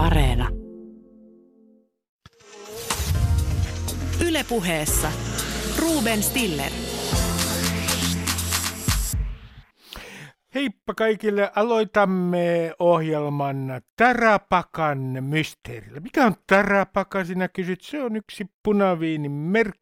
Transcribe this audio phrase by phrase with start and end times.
[0.00, 0.48] Areena.
[4.26, 5.12] Ylepuheessa
[5.78, 6.72] Ruben Stiller.
[10.54, 11.50] Heippa kaikille.
[11.56, 16.00] Aloitamme ohjelman Tarapakan mysteerillä.
[16.00, 17.80] Mikä on Tarapaka, sinä kysyt?
[17.80, 19.79] Se on yksi punaviinin merkki.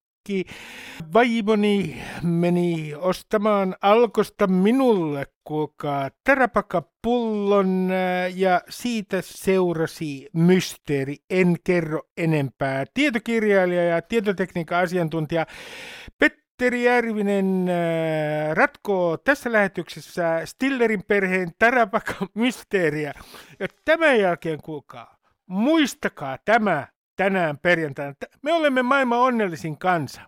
[1.13, 7.91] Vaimoni meni ostamaan alkosta minulle, kuulkaa, Tarapaka-pullon
[8.35, 11.17] ja siitä seurasi mysteeri.
[11.31, 12.85] En kerro enempää.
[12.95, 15.47] Tietokirjailija ja tietotekniikan asiantuntija
[16.19, 23.15] Pet Petteri Järvinen äh, ratkoo tässä lähetyksessä Stillerin perheen Tarapaka mysteeriä.
[23.61, 25.17] Ja tämän jälkeen, kuulkaa,
[25.47, 26.87] muistakaa tämä
[27.19, 28.15] tänään perjantaina.
[28.43, 30.21] Me olemme maailman onnellisin kansa.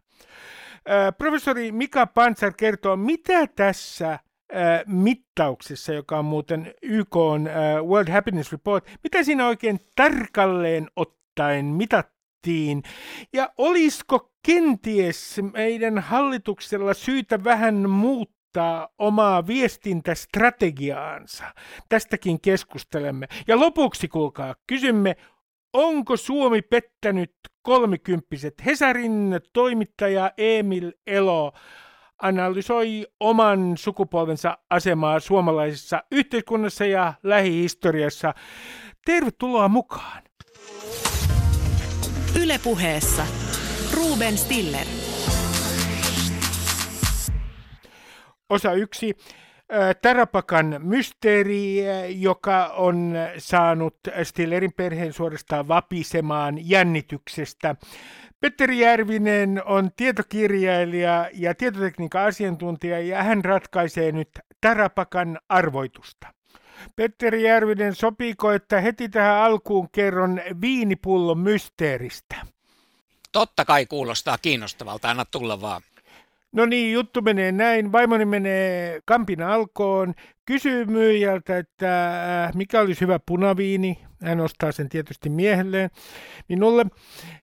[1.19, 4.19] Professori Mika Pantsar kertoo, mitä tässä
[4.87, 7.49] mittauksessa, joka on muuten YK on
[7.87, 12.83] World Happiness Report, mitä siinä oikein tarkalleen ottaen mitattiin.
[13.33, 21.45] Ja olisiko kenties meidän hallituksella syytä vähän muuttaa omaa viestintästrategiaansa?
[21.88, 23.27] Tästäkin keskustelemme.
[23.49, 25.16] Ja lopuksi, kuulkaa, kysymme,
[25.73, 28.54] onko Suomi pettänyt kolmikymppiset?
[28.66, 31.52] Hesarin toimittaja Emil Elo
[32.23, 38.35] analysoi oman sukupolvensa asemaa suomalaisessa yhteiskunnassa ja lähihistoriassa.
[39.04, 40.23] Tervetuloa mukaan!
[42.43, 43.27] Ylepuheessa
[43.95, 44.87] Ruben Stiller.
[48.51, 49.16] Osa yksi.
[50.02, 57.77] Tarapakan mysteeri, joka on saanut Stillerin perheen suorastaan vapisemaan jännityksestä.
[58.40, 64.28] Petteri Järvinen on tietokirjailija ja tietotekniikan asiantuntija ja hän ratkaisee nyt
[64.60, 66.27] Tarapakan arvoitusta.
[66.97, 72.37] Petteri Järvinen, sopiiko, että heti tähän alkuun kerron viinipullon mysteeristä?
[73.32, 75.82] Totta kai kuulostaa kiinnostavalta, anna tulla vaan.
[76.53, 77.93] No niin, juttu menee näin.
[77.93, 80.15] Vaimoni menee Kampin alkoon,
[80.47, 82.12] kysyy myyjältä, että
[82.44, 83.99] äh, mikä olisi hyvä punaviini.
[84.22, 85.91] Hän ostaa sen tietysti miehelleen,
[86.49, 86.87] minulle.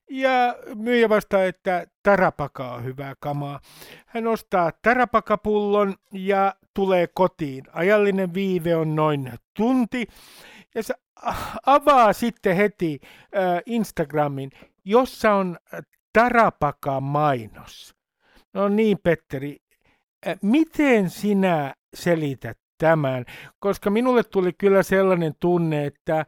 [0.09, 3.59] Ja myyjä vastaa, että tarapaka on hyvää kamaa.
[4.05, 7.63] Hän ostaa tarapakapullon ja tulee kotiin.
[7.73, 10.07] Ajallinen viive on noin tunti.
[10.75, 10.93] Ja se
[11.65, 14.51] avaa sitten heti äh, Instagramin,
[14.85, 15.57] jossa on
[16.13, 17.96] tarapaka-mainos.
[18.57, 19.57] No niin, Petteri,
[20.41, 23.25] miten sinä selität tämän?
[23.59, 26.25] Koska minulle tuli kyllä sellainen tunne, että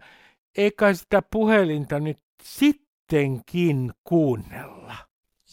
[0.57, 4.95] eikä sitä puhelinta nyt sittenkin kuunnella.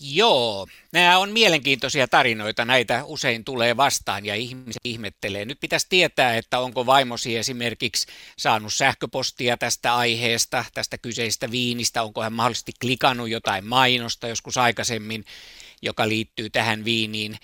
[0.00, 5.44] Joo, nämä on mielenkiintoisia tarinoita, näitä usein tulee vastaan ja ihmiset ihmettelee.
[5.44, 8.06] Nyt pitäisi tietää, että onko vaimosi esimerkiksi
[8.38, 15.24] saanut sähköpostia tästä aiheesta, tästä kyseisestä viinistä, onko hän mahdollisesti klikannut jotain mainosta joskus aikaisemmin,
[15.86, 17.36] joka liittyy tähän viiniin.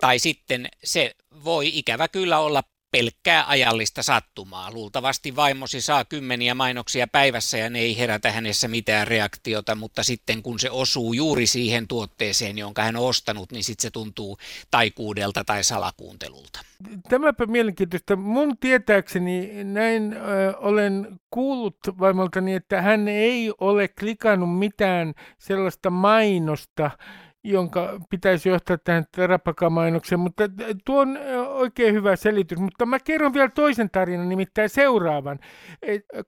[0.00, 1.14] Tai sitten se
[1.44, 4.72] voi ikävä kyllä olla pelkkää ajallista sattumaa.
[4.72, 10.42] Luultavasti vaimosi saa kymmeniä mainoksia päivässä ja ne ei herätä hänessä mitään reaktiota, mutta sitten
[10.42, 14.38] kun se osuu juuri siihen tuotteeseen, jonka hän on ostanut, niin sitten se tuntuu
[14.70, 16.60] taikuudelta tai salakuuntelulta.
[17.08, 18.16] Tämäpä mielenkiintoista.
[18.16, 20.18] Mun tietääkseni näin ö,
[20.56, 26.90] olen kuullut vaimoltani, että hän ei ole klikannut mitään sellaista mainosta,
[27.44, 30.44] jonka pitäisi johtaa tähän terapakamainokseen, mutta
[30.84, 32.58] tuo on oikein hyvä selitys.
[32.58, 35.38] Mutta mä kerron vielä toisen tarinan, nimittäin seuraavan.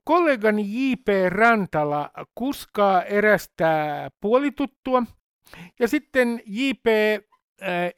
[0.04, 1.08] Kollegani J.P.
[1.28, 5.02] Rantala kuskaa erästä puolituttua,
[5.80, 6.86] ja sitten J.P.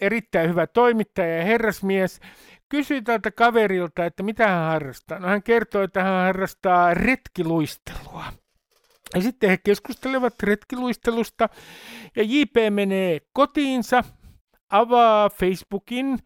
[0.00, 2.20] erittäin hyvä toimittaja ja herrasmies,
[2.68, 5.18] kysyi tältä kaverilta, että mitä hän harrastaa.
[5.18, 8.24] No hän kertoi, että hän harrastaa retkiluistelua.
[9.14, 11.48] Ja sitten he keskustelevat retkiluistelusta
[12.16, 14.04] ja JP menee kotiinsa,
[14.70, 16.18] avaa Facebookin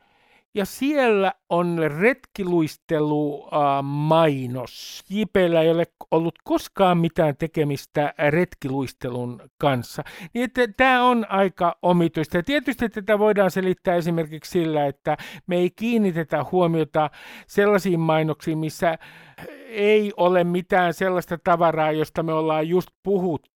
[0.54, 5.02] ja siellä on retkiluistelu äh, mainos.
[5.10, 10.04] JPllä ei ole ollut koskaan mitään tekemistä retkiluistelun kanssa.
[10.34, 12.36] Niin tämä on aika omituista.
[12.36, 15.16] Ja tietysti tätä voidaan selittää esimerkiksi sillä, että
[15.46, 17.10] me ei kiinnitetä huomiota
[17.46, 18.98] sellaisiin mainoksiin, missä
[19.68, 23.50] ei ole mitään sellaista tavaraa, josta me ollaan just puhuttu.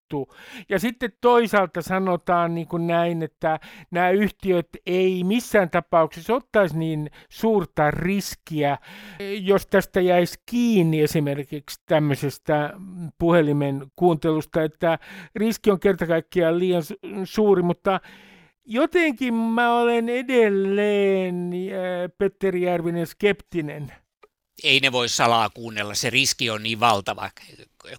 [0.69, 3.59] Ja sitten toisaalta sanotaan niin kuin näin, että
[3.91, 8.77] nämä yhtiöt ei missään tapauksessa ottaisi niin suurta riskiä,
[9.41, 12.73] jos tästä jäisi kiinni esimerkiksi tämmöisestä
[13.17, 14.99] puhelimen kuuntelusta, että
[15.35, 16.83] riski on kerta kaikkiaan liian
[17.23, 17.99] suuri, mutta
[18.65, 21.51] jotenkin mä olen edelleen
[22.17, 23.91] Petteri Järvinen skeptinen
[24.63, 27.31] ei ne voi salaa kuunnella, se riski on niin valtava.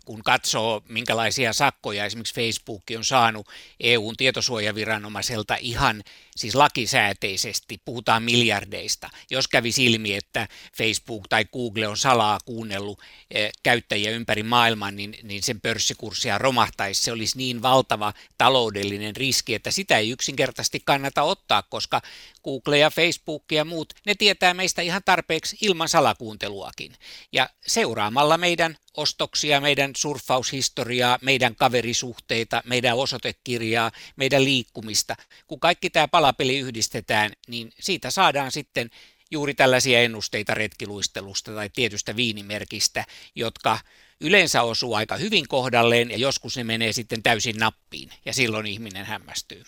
[0.05, 3.49] Kun katsoo, minkälaisia sakkoja esimerkiksi Facebook on saanut
[3.81, 6.03] EUn tietosuojaviranomaiselta ihan
[6.37, 9.11] siis lakisääteisesti, puhutaan miljardeista.
[9.31, 13.01] Jos kävi ilmi, että Facebook tai Google on salaa kuunnellut
[13.31, 17.03] eh, käyttäjiä ympäri maailman, niin, niin sen pörssikurssia romahtaisi.
[17.03, 22.03] Se olisi niin valtava taloudellinen riski, että sitä ei yksinkertaisesti kannata ottaa, koska
[22.45, 26.93] Google ja Facebook ja muut, ne tietää meistä ihan tarpeeksi ilman salakuunteluakin.
[27.33, 35.17] Ja seuraamalla meidän ostoksia, meidän surffaushistoriaa, meidän kaverisuhteita, meidän osoitekirjaa, meidän liikkumista.
[35.47, 38.91] Kun kaikki tämä palapeli yhdistetään, niin siitä saadaan sitten
[39.31, 43.79] juuri tällaisia ennusteita retkiluistelusta tai tietystä viinimerkistä, jotka
[44.21, 49.07] yleensä osuu aika hyvin kohdalleen ja joskus ne menee sitten täysin nappiin ja silloin ihminen
[49.07, 49.63] hämmästyy.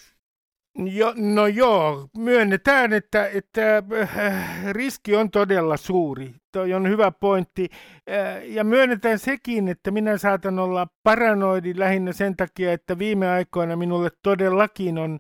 [0.85, 3.83] Jo, no joo, myönnetään, että, että
[4.19, 6.35] äh, riski on todella suuri.
[6.53, 7.69] Toi on hyvä pointti.
[8.11, 13.77] Äh, ja myönnetään sekin, että minä saatan olla paranoidi lähinnä sen takia, että viime aikoina
[13.77, 15.19] minulle todellakin on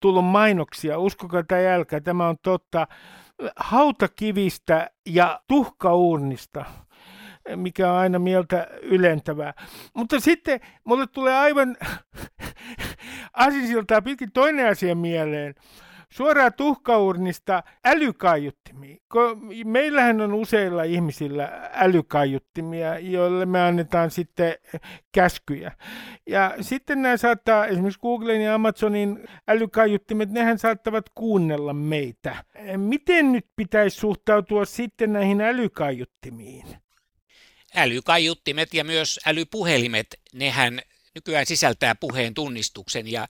[0.00, 0.98] tullut mainoksia.
[0.98, 2.86] Uskokaa tai älkää, tämä on totta.
[3.56, 6.64] Hautakivistä ja tuhkauurnista
[7.56, 9.54] mikä on aina mieltä ylentävää.
[9.94, 11.76] Mutta sitten mulle tulee aivan
[13.34, 15.54] asisiltaa pitkin toinen asia mieleen.
[16.12, 18.98] Suoraan tuhkaurnista älykaiuttimiin.
[19.64, 24.54] Meillähän on useilla ihmisillä älykaiuttimia, joille me annetaan sitten
[25.12, 25.72] käskyjä.
[26.26, 32.44] Ja sitten nämä saattaa, esimerkiksi Googlen ja Amazonin älykaiuttimet, nehän saattavat kuunnella meitä.
[32.76, 36.66] Miten nyt pitäisi suhtautua sitten näihin älykaiuttimiin?
[37.76, 40.80] Älykaiuttimet ja myös älypuhelimet, nehän
[41.14, 43.28] nykyään sisältää puheen tunnistuksen ja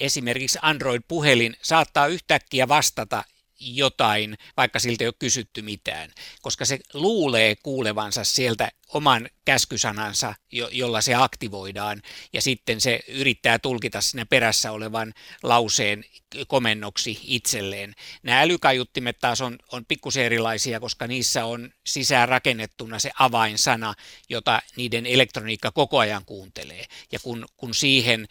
[0.00, 3.24] esimerkiksi Android-puhelin saattaa yhtäkkiä vastata
[3.64, 6.10] jotain, vaikka siltä ei ole kysytty mitään,
[6.42, 12.02] koska se luulee kuulevansa sieltä oman käskysanansa, jo- jolla se aktivoidaan,
[12.32, 16.04] ja sitten se yrittää tulkita sinne perässä olevan lauseen
[16.48, 17.94] komennoksi itselleen.
[18.22, 23.94] Nämä älykaiuttimet taas on, on pikkusen erilaisia, koska niissä on sisään rakennettuna se avainsana,
[24.28, 26.86] jota niiden elektroniikka koko ajan kuuntelee.
[27.12, 28.28] Ja kun, kun siihen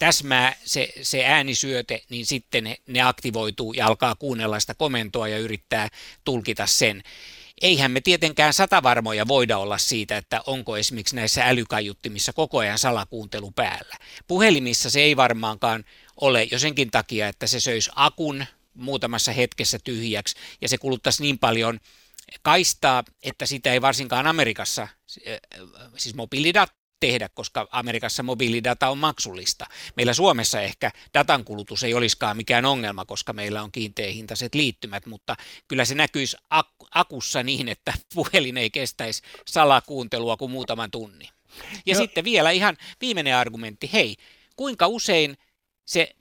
[0.00, 5.38] täsmää se, se äänisyöte, niin sitten ne, ne aktivoituu ja alkaa kuunnella sitä komentoa ja
[5.38, 5.88] yrittää
[6.24, 7.02] tulkita sen.
[7.62, 13.50] Eihän me tietenkään satavarmoja voida olla siitä, että onko esimerkiksi näissä älykaiuttimissa koko ajan salakuuntelu
[13.50, 13.96] päällä.
[14.26, 15.84] Puhelimissa se ei varmaankaan
[16.20, 18.44] ole jo senkin takia, että se söisi akun
[18.74, 21.80] muutamassa hetkessä tyhjäksi ja se kuluttaisi niin paljon
[22.42, 24.88] kaistaa, että sitä ei varsinkaan Amerikassa,
[25.96, 29.66] siis mobiilidat tehdä, koska Amerikassa mobiilidata on maksullista.
[29.96, 35.36] Meillä Suomessa ehkä datan kulutus ei olisikaan mikään ongelma, koska meillä on kiinteähintaiset liittymät, mutta
[35.68, 41.28] kyllä se näkyisi ak- akussa niin, että puhelin ei kestäisi salakuuntelua kuin muutaman tunnin.
[41.86, 42.00] Ja no.
[42.00, 44.16] sitten vielä ihan viimeinen argumentti, hei,
[44.56, 45.38] kuinka usein
[45.84, 46.14] se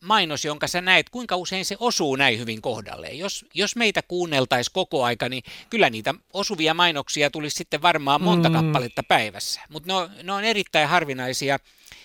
[0.00, 3.18] mainos, jonka sä näet, kuinka usein se osuu näin hyvin kohdalleen.
[3.18, 8.48] Jos, jos meitä kuunneltaisiin koko aika, niin kyllä niitä osuvia mainoksia tulisi sitten varmaan monta
[8.48, 8.54] mm.
[8.54, 9.60] kappaletta päivässä.
[9.68, 11.58] Mutta ne, ne on erittäin harvinaisia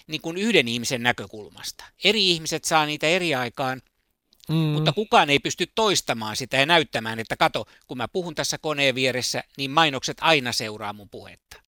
[0.07, 1.85] niin kuin yhden ihmisen näkökulmasta.
[2.03, 3.81] Eri ihmiset saa niitä eri aikaan,
[4.49, 4.55] mm.
[4.55, 8.95] mutta kukaan ei pysty toistamaan sitä ja näyttämään, että kato, kun mä puhun tässä koneen
[8.95, 11.61] vieressä, niin mainokset aina seuraa mun puhetta.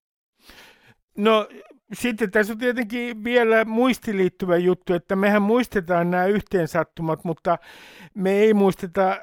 [1.17, 1.49] No
[1.93, 7.57] sitten tässä on tietenkin vielä muistiliittyvä juttu, että mehän muistetaan nämä yhteensattumat, mutta
[8.13, 9.19] me ei muisteta äh,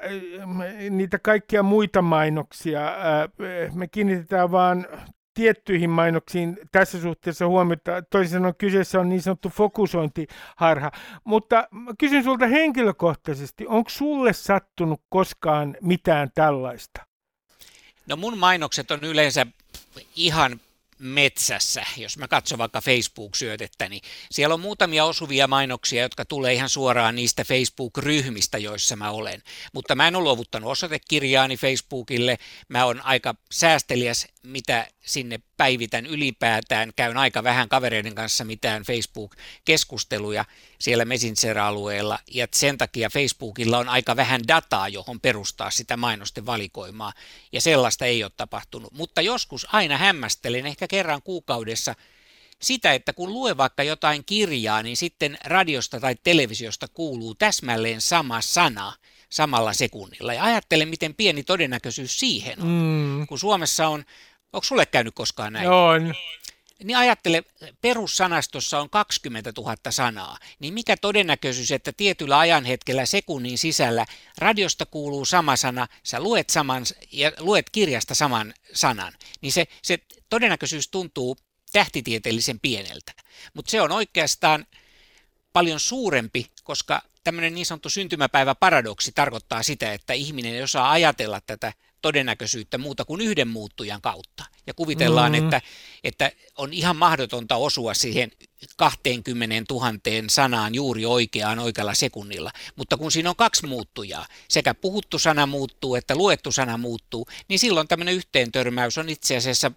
[0.89, 2.87] niitä kaikkia muita mainoksia.
[2.87, 4.87] Äh, me kiinnitetään vaan
[5.33, 8.01] tiettyihin mainoksiin tässä suhteessa huomiota.
[8.01, 10.91] Toisin sanoen kyseessä on niin sanottu fokusointiharha.
[11.23, 11.67] Mutta
[11.99, 17.05] kysyn sulta henkilökohtaisesti, onko sulle sattunut koskaan mitään tällaista?
[18.07, 19.47] No mun mainokset on yleensä
[20.15, 20.59] ihan
[20.99, 26.69] metsässä, jos mä katson vaikka Facebook-syötettä, niin siellä on muutamia osuvia mainoksia, jotka tulee ihan
[26.69, 29.43] suoraan niistä Facebook-ryhmistä, joissa mä olen.
[29.73, 32.37] Mutta mä en ole luovuttanut osoitekirjaani Facebookille,
[32.69, 36.91] mä oon aika säästeliäs, mitä sinne päivitän ylipäätään.
[36.95, 40.45] Käyn aika vähän kavereiden kanssa mitään Facebook-keskusteluja
[40.79, 47.13] siellä Messenger-alueella, ja sen takia Facebookilla on aika vähän dataa, johon perustaa sitä mainosten valikoimaa,
[47.51, 48.93] ja sellaista ei ole tapahtunut.
[48.93, 51.95] Mutta joskus aina hämmästelen, ehkä kerran kuukaudessa,
[52.61, 58.41] sitä, että kun lue vaikka jotain kirjaa, niin sitten radiosta tai televisiosta kuuluu täsmälleen sama
[58.41, 58.93] sana
[59.29, 60.33] samalla sekunnilla.
[60.33, 62.67] Ja ajattelen, miten pieni todennäköisyys siihen on.
[62.67, 63.27] Mm.
[63.27, 64.05] Kun Suomessa on
[64.55, 65.69] Onko sulle käynyt koskaan näin?
[65.69, 66.15] On.
[66.83, 67.43] Niin ajattele,
[67.81, 74.05] perussanastossa on 20 000 sanaa, niin mikä todennäköisyys, että tietyllä ajanhetkellä sekunnin sisällä
[74.37, 79.99] radiosta kuuluu sama sana, sä luet, saman, ja luet kirjasta saman sanan, niin se, se
[80.29, 81.37] todennäköisyys tuntuu
[81.71, 83.11] tähtitieteellisen pieneltä.
[83.53, 84.65] Mutta se on oikeastaan
[85.53, 91.73] paljon suurempi, koska tämmöinen niin sanottu syntymäpäiväparadoksi tarkoittaa sitä, että ihminen ei osaa ajatella tätä
[92.05, 94.45] todennäköisyyttä muuta kuin yhden muuttujan kautta.
[94.67, 95.43] Ja kuvitellaan, mm.
[95.43, 95.61] että,
[96.03, 98.31] että on ihan mahdotonta osua siihen
[98.77, 99.91] 20 000
[100.27, 102.51] sanaan juuri oikeaan oikealla sekunnilla.
[102.75, 107.59] Mutta kun siinä on kaksi muuttujaa, sekä puhuttu sana muuttuu että luettu sana muuttuu, niin
[107.59, 109.71] silloin tämmöinen yhteentörmäys on itse asiassa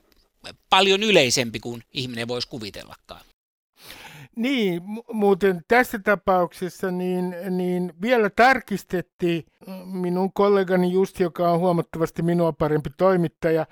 [0.71, 3.21] paljon yleisempi kuin ihminen voisi kuvitellakaan.
[4.39, 9.45] Niin, muuten tässä tapauksessa niin, niin vielä tarkistettiin
[9.85, 13.67] minun kollegani Justi, joka on huomattavasti minua parempi toimittaja,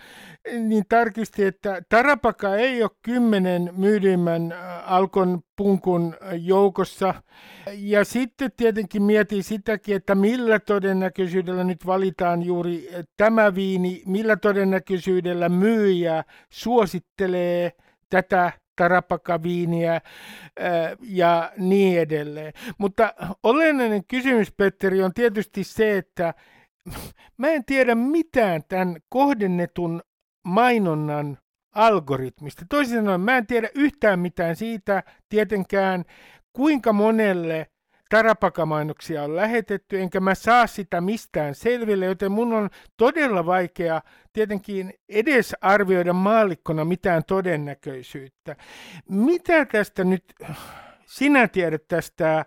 [0.60, 4.54] niin tarkisti, että Tarapaka ei ole kymmenen myydyimmän
[4.84, 7.14] Alkon punkun joukossa.
[7.72, 15.48] Ja sitten tietenkin mietin sitäkin, että millä todennäköisyydellä nyt valitaan juuri tämä viini, millä todennäköisyydellä
[15.48, 17.72] myyjä suosittelee
[18.10, 20.00] tätä tarapakaviiniä
[21.00, 22.52] ja niin edelleen.
[22.78, 26.34] Mutta olennainen kysymys, Petteri, on tietysti se, että
[27.38, 30.02] mä en tiedä mitään tämän kohdennetun
[30.44, 31.38] mainonnan
[31.74, 32.66] algoritmista.
[32.68, 36.04] Toisin sanoen, mä en tiedä yhtään mitään siitä tietenkään,
[36.52, 37.66] kuinka monelle
[38.08, 44.94] tarapakamainoksia on lähetetty, enkä mä saa sitä mistään selville, joten mun on todella vaikea tietenkin
[45.08, 48.56] edes arvioida maallikkona mitään todennäköisyyttä.
[49.08, 50.24] Mitä tästä nyt
[51.06, 52.44] sinä tiedät tästä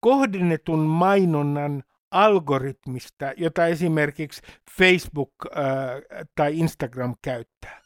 [0.00, 4.42] kohdennetun mainonnan algoritmista, jota esimerkiksi
[4.78, 7.80] Facebook äh, tai Instagram käyttää?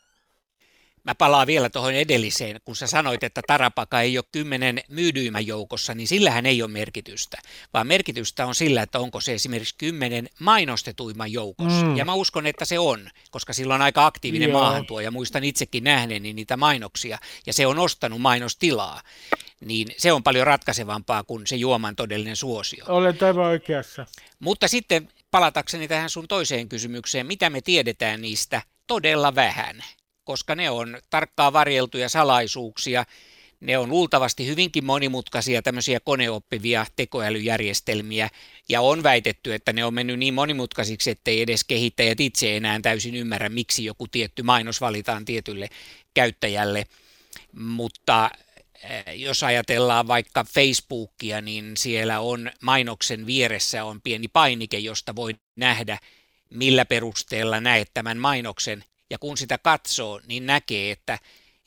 [1.04, 5.94] Mä palaan vielä tuohon edelliseen, kun sä sanoit, että Tarapaka ei ole kymmenen myydyimmän joukossa,
[5.94, 7.38] niin sillähän ei ole merkitystä,
[7.74, 11.84] vaan merkitystä on sillä, että onko se esimerkiksi kymmenen mainostetuimman joukossa.
[11.84, 11.96] Mm.
[11.96, 14.60] Ja mä uskon, että se on, koska sillä on aika aktiivinen Joo.
[14.60, 19.02] maahantuo, ja muistan itsekin nähneeni niitä mainoksia, ja se on ostanut mainostilaa.
[19.60, 22.84] Niin se on paljon ratkaisevampaa kuin se juoman todellinen suosio.
[22.88, 24.06] Olet aivan oikeassa.
[24.38, 29.84] Mutta sitten palatakseni tähän sun toiseen kysymykseen, mitä me tiedetään niistä todella vähän
[30.24, 33.04] koska ne on tarkkaan varjeltuja salaisuuksia.
[33.60, 38.28] Ne on luultavasti hyvinkin monimutkaisia tämmöisiä koneoppivia tekoälyjärjestelmiä,
[38.68, 43.14] ja on väitetty, että ne on mennyt niin monimutkaisiksi, ettei edes kehittäjät itse enää täysin
[43.14, 45.68] ymmärrä, miksi joku tietty mainos valitaan tietylle
[46.14, 46.86] käyttäjälle.
[47.52, 48.30] Mutta
[48.82, 55.34] eh, jos ajatellaan vaikka Facebookia, niin siellä on mainoksen vieressä on pieni painike, josta voi
[55.56, 55.98] nähdä,
[56.50, 61.18] millä perusteella näet tämän mainoksen ja kun sitä katsoo, niin näkee, että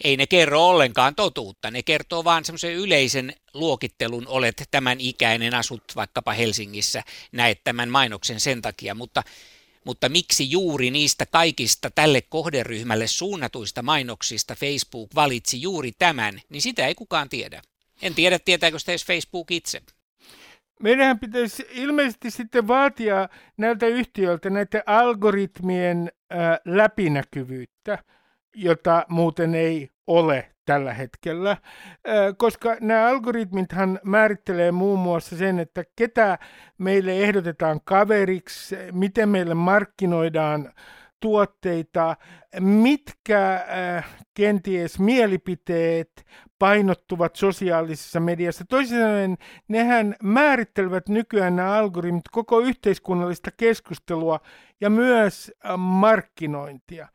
[0.04, 1.72] ei ne kerro ollenkaan totuutta.
[1.72, 8.39] Ne kertoo vaan semmoisen yleisen luokittelun, olet tämän ikäinen, asut vaikkapa Helsingissä, näet tämän mainoksen
[8.39, 9.24] sen takia, mutta,
[9.84, 16.88] mutta miksi juuri niistä kaikista tälle kohderyhmälle suunnatuista mainoksista Facebook valitsi juuri tämän, niin sitä
[16.88, 17.62] ei kukaan tiedä.
[18.01, 19.82] En tiedä, tietääkö sitä edes Facebook itse.
[20.80, 26.12] Meidän pitäisi ilmeisesti sitten vaatia näiltä yhtiöiltä näiden algoritmien
[26.65, 28.00] läpinäkyvyyttä,
[28.55, 31.57] jota muuten ei ole tällä hetkellä,
[32.38, 36.38] koska nämä algoritmithan määrittelee muun muassa sen, että ketä
[36.77, 40.74] meille ehdotetaan kaveriksi, miten meille markkinoidaan
[41.19, 42.15] tuotteita,
[42.59, 46.25] mitkä äh, kenties mielipiteet
[46.59, 48.65] painottuvat sosiaalisessa mediassa.
[48.69, 54.39] Toisin sanoen, nehän määrittelevät nykyään nämä algoritmit koko yhteiskunnallista keskustelua
[54.81, 57.07] ja myös äh, markkinointia.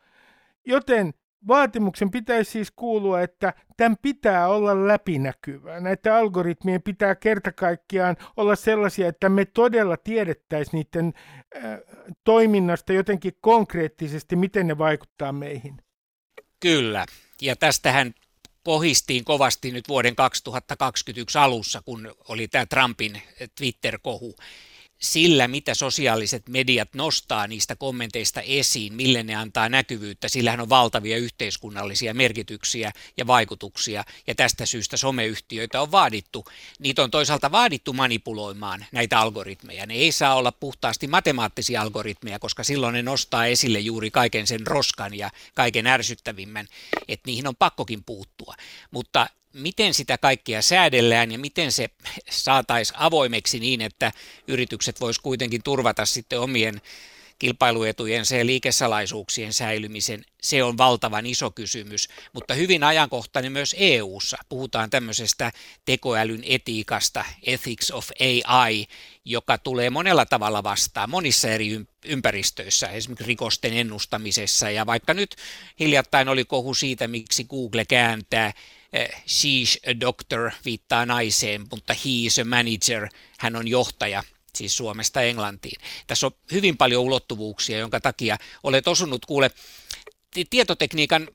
[0.66, 1.14] Joten
[1.49, 5.81] vaatimuksen pitäisi siis kuulua, että tämän pitää olla läpinäkyvää.
[5.81, 11.15] Näitä algoritmien pitää kerta kaikkiaan olla sellaisia, että me todella tiedettäisiin niiden
[11.57, 11.63] äh,
[12.25, 15.77] toiminnasta jotenkin konkreettisesti, miten ne vaikuttaa meihin.
[16.61, 17.07] Kyllä,
[17.41, 18.15] ja tästähän
[18.65, 23.23] kohistiin kovasti nyt vuoden 2021 alussa, kun oli tämä Trumpin
[23.59, 24.35] Twitter-kohu
[25.02, 31.16] sillä, mitä sosiaaliset mediat nostaa niistä kommenteista esiin, mille ne antaa näkyvyyttä, sillähän on valtavia
[31.16, 36.44] yhteiskunnallisia merkityksiä ja vaikutuksia, ja tästä syystä someyhtiöitä on vaadittu.
[36.78, 39.87] Niitä on toisaalta vaadittu manipuloimaan näitä algoritmeja.
[39.87, 44.66] Ne ei saa olla puhtaasti matemaattisia algoritmeja, koska silloin ne nostaa esille juuri kaiken sen
[44.66, 46.66] roskan ja kaiken ärsyttävimmän,
[47.09, 48.54] että niihin on pakkokin puuttua.
[48.90, 51.88] Mutta miten sitä kaikkea säädellään ja miten se
[52.30, 54.12] saataisiin avoimeksi niin, että
[54.49, 56.80] yritykset vois kuitenkin turvata sitten omien
[57.42, 64.38] kilpailuetujensa ja liikesalaisuuksien säilymisen, se on valtavan iso kysymys, mutta hyvin ajankohtainen myös EU:ssa.
[64.49, 65.52] Puhutaan tämmöisestä
[65.85, 68.87] tekoälyn etiikasta, ethics of AI,
[69.25, 74.71] joka tulee monella tavalla vastaan monissa eri ympäristöissä, esimerkiksi rikosten ennustamisessa.
[74.71, 75.37] Ja vaikka nyt
[75.80, 78.52] hiljattain oli kohu siitä, miksi Google kääntää
[79.27, 83.09] she's a doctor viittaa naiseen, mutta he is a manager,
[83.39, 84.23] hän on johtaja
[84.55, 85.81] siis Suomesta Englantiin.
[86.07, 89.51] Tässä on hyvin paljon ulottuvuuksia, jonka takia olet osunut kuule
[90.51, 91.29] tietotekniikan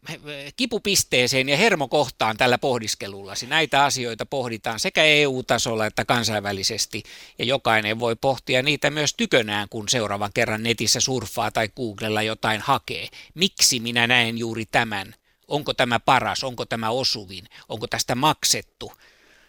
[0.56, 3.48] kipupisteeseen ja hermokohtaan tällä pohdiskelullasi.
[3.48, 7.04] Näitä asioita pohditaan sekä EU-tasolla että kansainvälisesti,
[7.40, 12.62] ja jokainen voi pohtia niitä myös tykönään, kun seuraavan kerran netissä surffaa tai Googlella jotain
[12.62, 13.08] hakee.
[13.34, 15.16] Miksi minä näen juuri tämän?
[15.48, 16.44] Onko tämä paras?
[16.44, 17.46] Onko tämä osuvin?
[17.70, 18.92] Onko tästä maksettu?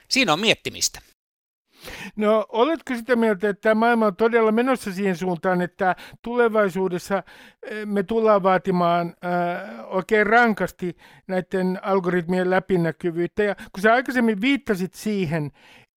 [0.08, 1.00] Siinä on miettimistä.
[2.16, 7.22] No oletko sitä mieltä, että maailma on todella menossa siihen suuntaan, että tulevaisuudessa
[7.62, 13.42] eh, me tullaan vaatimaan äh, oikein rankasti näiden algoritmien läpinäkyvyyttä.
[13.42, 15.50] Ja kun sä aikaisemmin viittasit siihen,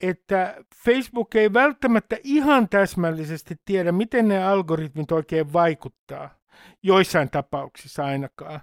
[0.01, 6.29] että Facebook ei välttämättä ihan täsmällisesti tiedä, miten ne algoritmit oikein vaikuttaa,
[6.83, 8.61] joissain tapauksissa ainakaan,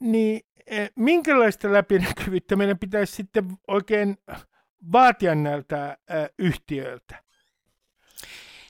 [0.00, 4.18] niin eh, minkälaista läpinäkyvyyttä meidän pitäisi sitten oikein
[4.92, 5.98] vaatia näiltä
[6.38, 7.22] yhtiöiltä.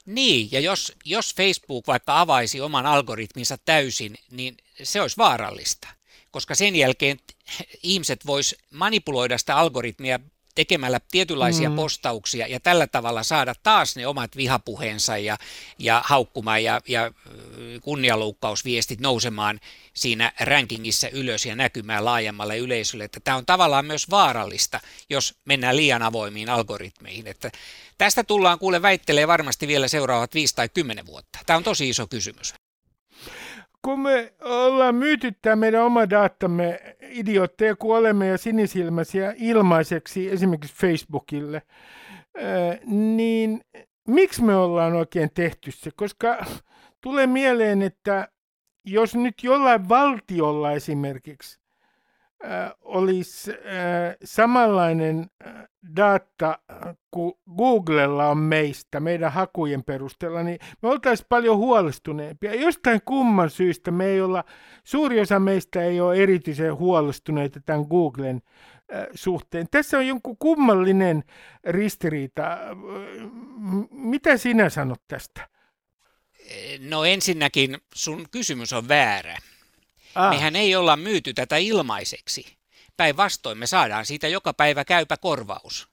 [0.07, 5.89] Niin, ja jos, jos Facebook vaikka avaisi oman algoritminsa täysin, niin se olisi vaarallista,
[6.31, 7.19] koska sen jälkeen
[7.83, 10.21] ihmiset vois manipuloida sitä algoritmia
[10.61, 11.77] tekemällä tietynlaisia mm.
[11.77, 15.37] postauksia ja tällä tavalla saada taas ne omat vihapuheensa ja,
[15.79, 17.13] ja haukkuma ja, ja
[17.83, 19.61] kunnianloukkausviestit nousemaan
[19.95, 23.05] siinä rankingissa ylös ja näkymään laajemmalle yleisölle.
[23.05, 27.27] Että tämä on tavallaan myös vaarallista, jos mennään liian avoimiin algoritmeihin.
[27.27, 27.51] Että
[27.99, 31.39] tästä tullaan kuule väittelee varmasti vielä seuraavat viisi tai kymmenen vuotta.
[31.47, 32.60] Tämä on tosi iso kysymys
[33.85, 40.77] kun me ollaan myyty tämä meidän oma datamme idiootteja, kun olemme ja sinisilmäisiä ilmaiseksi esimerkiksi
[40.77, 41.63] Facebookille,
[42.87, 43.61] niin
[44.09, 45.91] miksi me ollaan oikein tehty se?
[45.97, 46.45] Koska
[47.01, 48.29] tulee mieleen, että
[48.85, 51.60] jos nyt jollain valtiolla esimerkiksi
[52.81, 53.51] olisi
[54.25, 55.31] samanlainen
[55.97, 56.59] data
[57.11, 62.55] kuin Googlella on meistä, meidän hakujen perusteella, niin me oltaisiin paljon huolestuneempia.
[62.55, 64.45] Jostain kumman syystä me ei olla,
[64.85, 68.43] suuri osa meistä ei ole erityisen huolestuneita tämän Googlen
[69.15, 69.67] suhteen.
[69.71, 71.25] Tässä on jonkun kummallinen
[71.65, 72.59] ristiriita.
[73.91, 75.49] Mitä sinä sanot tästä?
[76.89, 79.37] No ensinnäkin sun kysymys on väärä.
[80.15, 80.31] Ah.
[80.31, 82.57] Mehän ei olla myyty tätä ilmaiseksi.
[82.97, 85.89] Päinvastoin me saadaan siitä joka päivä käypä korvaus.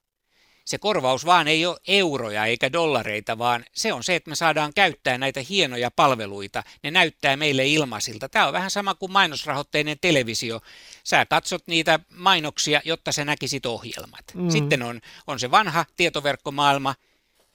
[0.65, 4.73] Se korvaus vaan ei ole euroja eikä dollareita, vaan se on se, että me saadaan
[4.75, 6.63] käyttää näitä hienoja palveluita.
[6.83, 8.29] Ne näyttää meille ilmaisilta.
[8.29, 10.61] Tämä on vähän sama kuin mainosrahoitteinen televisio.
[11.03, 14.25] Sä katsot niitä mainoksia, jotta sä näkisit ohjelmat.
[14.33, 14.49] Mm.
[14.49, 16.95] Sitten on, on se vanha tietoverkkomaailma,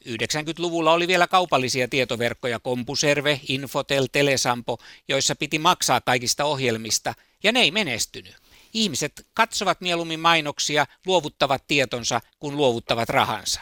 [0.09, 7.61] 90-luvulla oli vielä kaupallisia tietoverkkoja, Kompuserve, Infotel, Telesampo, joissa piti maksaa kaikista ohjelmista, ja ne
[7.61, 8.37] ei menestynyt.
[8.75, 13.61] Ihmiset katsovat mieluummin mainoksia, luovuttavat tietonsa, kun luovuttavat rahansa.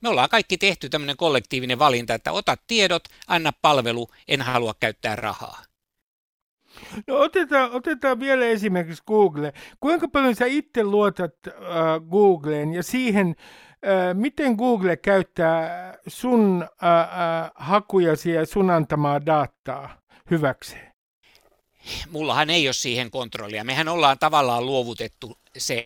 [0.00, 5.16] Me ollaan kaikki tehty tämmöinen kollektiivinen valinta, että ota tiedot, anna palvelu, en halua käyttää
[5.16, 5.62] rahaa.
[7.06, 9.52] No otetaan, otetaan vielä esimerkiksi Google.
[9.80, 11.54] Kuinka paljon sä itse luotat äh,
[12.10, 13.36] Googleen ja siihen,
[14.14, 19.98] miten Google käyttää sun äh, hakujasi ja sun antamaa dataa
[20.30, 20.92] hyväkseen?
[22.10, 23.64] Mullahan ei ole siihen kontrollia.
[23.64, 25.84] Mehän ollaan tavallaan luovutettu se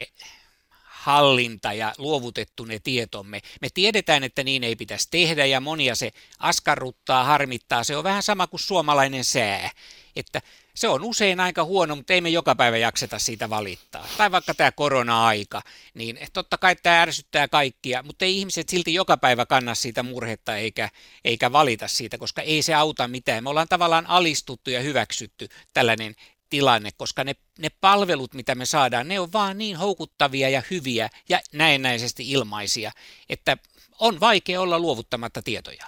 [1.07, 3.41] hallinta ja luovutettu ne tietomme.
[3.61, 7.85] Me tiedetään, että niin ei pitäisi tehdä ja monia se askarruttaa, harmittaa.
[7.85, 9.71] Se on vähän sama kuin suomalainen sää,
[10.17, 10.43] että
[10.75, 14.09] se on usein aika huono, mutta ei me joka päivä jakseta siitä valittaa.
[14.17, 15.63] Tai vaikka tämä korona-aika,
[15.95, 20.57] niin totta kai tämä ärsyttää kaikkia, mutta ei ihmiset silti joka päivä kanna siitä murhetta
[20.57, 20.89] eikä,
[21.25, 23.45] eikä valita siitä, koska ei se auta mitään.
[23.45, 26.15] Me ollaan tavallaan alistuttu ja hyväksytty tällainen
[26.51, 31.09] tilanne, koska ne, ne palvelut, mitä me saadaan, ne on vaan niin houkuttavia ja hyviä
[31.29, 32.93] ja näennäisesti ilmaisia,
[33.29, 33.57] että
[34.01, 35.85] on vaikea olla luovuttamatta tietoja.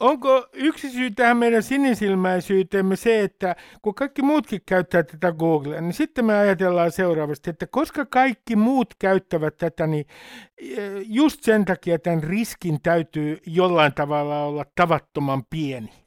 [0.00, 5.92] Onko yksi syy tähän meidän sinisilmäisyyteemme se, että kun kaikki muutkin käyttää tätä Googlea, niin
[5.92, 10.06] sitten me ajatellaan seuraavasti, että koska kaikki muut käyttävät tätä, niin
[10.58, 16.03] eh, just sen takia tämän riskin täytyy jollain tavalla olla tavattoman pieni.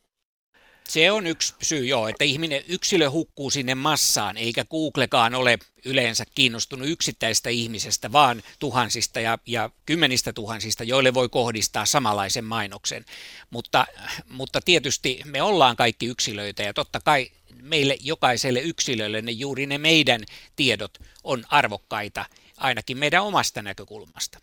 [0.88, 6.24] Se on yksi syy, joo, että ihminen, yksilö hukkuu sinne massaan, eikä Googlekaan ole yleensä
[6.36, 13.06] kiinnostunut yksittäistä ihmisestä, vaan tuhansista ja, ja kymmenistä tuhansista, joille voi kohdistaa samanlaisen mainoksen.
[13.50, 13.88] Mutta,
[14.30, 19.78] mutta tietysti me ollaan kaikki yksilöitä ja totta kai meille jokaiselle yksilölle ne juuri ne
[19.78, 20.22] meidän
[20.56, 22.26] tiedot on arvokkaita,
[22.58, 24.40] ainakin meidän omasta näkökulmasta.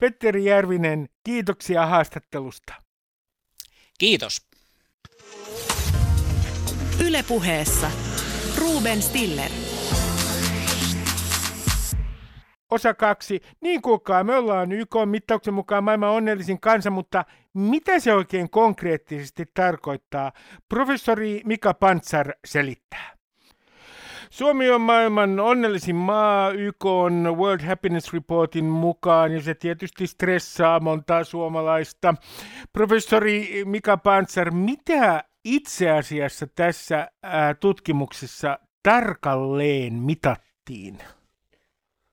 [0.00, 2.74] Petteri Järvinen, kiitoksia haastattelusta.
[3.98, 4.51] Kiitos.
[7.06, 7.90] Ylepuheessa
[8.58, 9.50] Ruben Stiller.
[12.70, 13.40] Osa kaksi.
[13.60, 19.44] Niin kuulkaa, me ollaan YK mittauksen mukaan maailman onnellisin kansa, mutta mitä se oikein konkreettisesti
[19.54, 20.32] tarkoittaa?
[20.68, 23.11] Professori Mika Pantsar selittää.
[24.32, 30.80] Suomi on maailman onnellisin maa YK on World Happiness Reportin mukaan ja se tietysti stressaa
[30.80, 32.14] montaa suomalaista.
[32.72, 37.08] Professori Mika Pantsar, mitä itse asiassa tässä
[37.60, 40.98] tutkimuksessa tarkalleen mitattiin?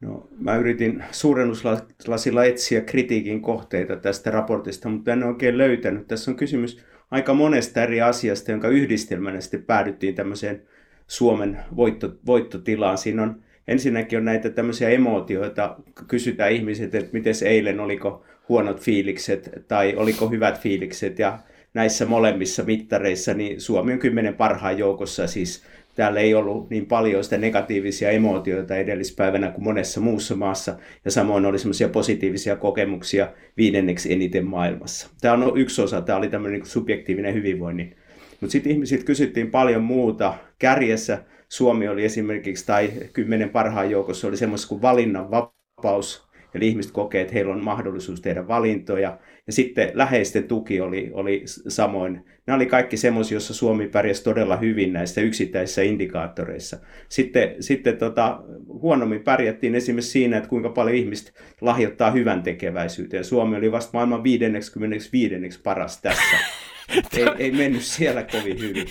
[0.01, 6.07] No, mä yritin suurennuslasilla etsiä kritiikin kohteita tästä raportista, mutta en oikein löytänyt.
[6.07, 10.67] Tässä on kysymys aika monesta eri asiasta, jonka yhdistelmänä sitten päädyttiin tämmöiseen
[11.09, 12.97] Suomen voitto, voittotilaan.
[12.97, 15.75] Siinä on ensinnäkin on näitä tämmöisiä emootioita,
[16.07, 21.39] kysytään ihmiset, että miten eilen, oliko huonot fiilikset tai oliko hyvät fiilikset ja
[21.73, 25.63] näissä molemmissa mittareissa niin Suomi on kymmenen parhaan joukossa, siis
[25.95, 31.45] täällä ei ollut niin paljon sitä negatiivisia emootioita edellispäivänä kuin monessa muussa maassa, ja samoin
[31.45, 35.09] oli semmoisia positiivisia kokemuksia viidenneksi eniten maailmassa.
[35.21, 37.95] Tämä on yksi osa, tämä oli tämmöinen niin subjektiivinen hyvinvoinnin.
[38.41, 40.33] Mutta sitten ihmisiltä kysyttiin paljon muuta.
[40.59, 47.21] Kärjessä Suomi oli esimerkiksi, tai kymmenen parhaan joukossa oli semmoista kuin valinnanvapaus, eli ihmiset kokee,
[47.21, 49.17] että heillä on mahdollisuus tehdä valintoja.
[49.47, 52.25] Ja sitten läheisten tuki oli, oli samoin.
[52.47, 56.77] Nämä oli kaikki semmoisia, joissa Suomi pärjäsi todella hyvin näissä yksittäisissä indikaattoreissa.
[57.09, 63.23] Sitten, sitten tota, huonommin pärjättiin esimerkiksi siinä, että kuinka paljon ihmiset lahjoittaa hyvän tekeväisyyteen.
[63.23, 65.35] Suomi oli vasta maailman 55.
[65.63, 66.35] paras tässä.
[67.17, 68.87] ei, ei mennyt siellä kovin hyvin.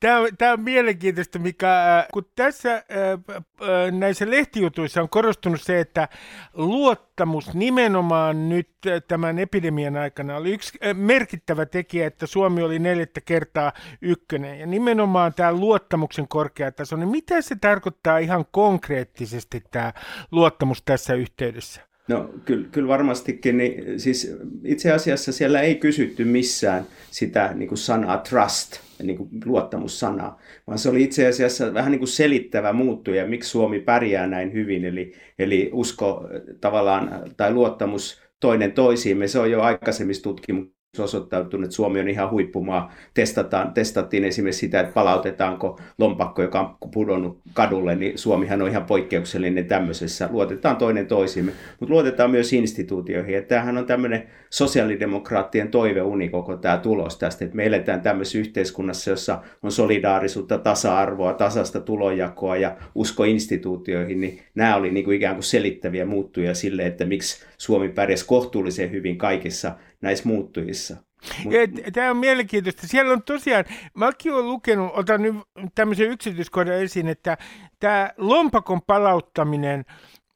[0.00, 5.62] Tämä on, tämä on mielenkiintoista, mikä äh, kun tässä äh, äh, näissä lehtijutuissa on korostunut
[5.62, 6.08] se, että
[6.54, 8.68] luottamus nimenomaan nyt
[9.08, 14.60] tämän epidemian aikana oli yksi merkittävä tekijä, että Suomi oli neljättä kertaa ykkönen.
[14.60, 19.92] Ja nimenomaan tämä luottamuksen korkea taso, niin mitä se tarkoittaa ihan konkreettisesti tämä
[20.30, 21.91] luottamus tässä yhteydessä?
[22.08, 23.56] No kyllä, kyllä varmastikin.
[23.56, 29.28] Niin, siis itse asiassa siellä ei kysytty missään sitä niin kuin sanaa trust, niin kuin
[29.44, 34.52] luottamussanaa, vaan se oli itse asiassa vähän niin kuin selittävä muuttuja, miksi Suomi pärjää näin
[34.52, 34.84] hyvin.
[34.84, 36.28] Eli, eli usko
[36.60, 42.30] tavallaan tai luottamus toinen toisiimme, se on jo aikaisemmissa tutkimuksissa osoittautunut, että Suomi on ihan
[42.30, 42.92] huippumaa.
[43.14, 48.84] Testataan, testattiin esimerkiksi sitä, että palautetaanko lompakko, joka on pudonnut kadulle, niin Suomihan on ihan
[48.84, 50.28] poikkeuksellinen tämmöisessä.
[50.32, 53.36] Luotetaan toinen toisimme, mutta luotetaan myös instituutioihin.
[53.36, 59.10] Että tämähän on tämmöinen sosiaalidemokraattien toiveuni koko tämä tulos tästä, että me eletään tämmöisessä yhteiskunnassa,
[59.10, 65.34] jossa on solidaarisuutta, tasa-arvoa, tasasta tulonjakoa ja usko instituutioihin, niin nämä oli niin kuin ikään
[65.34, 69.72] kuin selittäviä muuttuja sille, että miksi Suomi pärjäsi kohtuullisen hyvin kaikissa
[70.02, 70.96] näissä muuttujissa.
[71.44, 71.54] Mut...
[71.92, 72.86] Tämä on mielenkiintoista.
[72.86, 75.34] Siellä on tosiaan, mäkin olen lukenut, otan nyt
[75.74, 77.38] tämmöisen yksityiskohdan esiin, että
[77.80, 79.84] tämä lompakon palauttaminen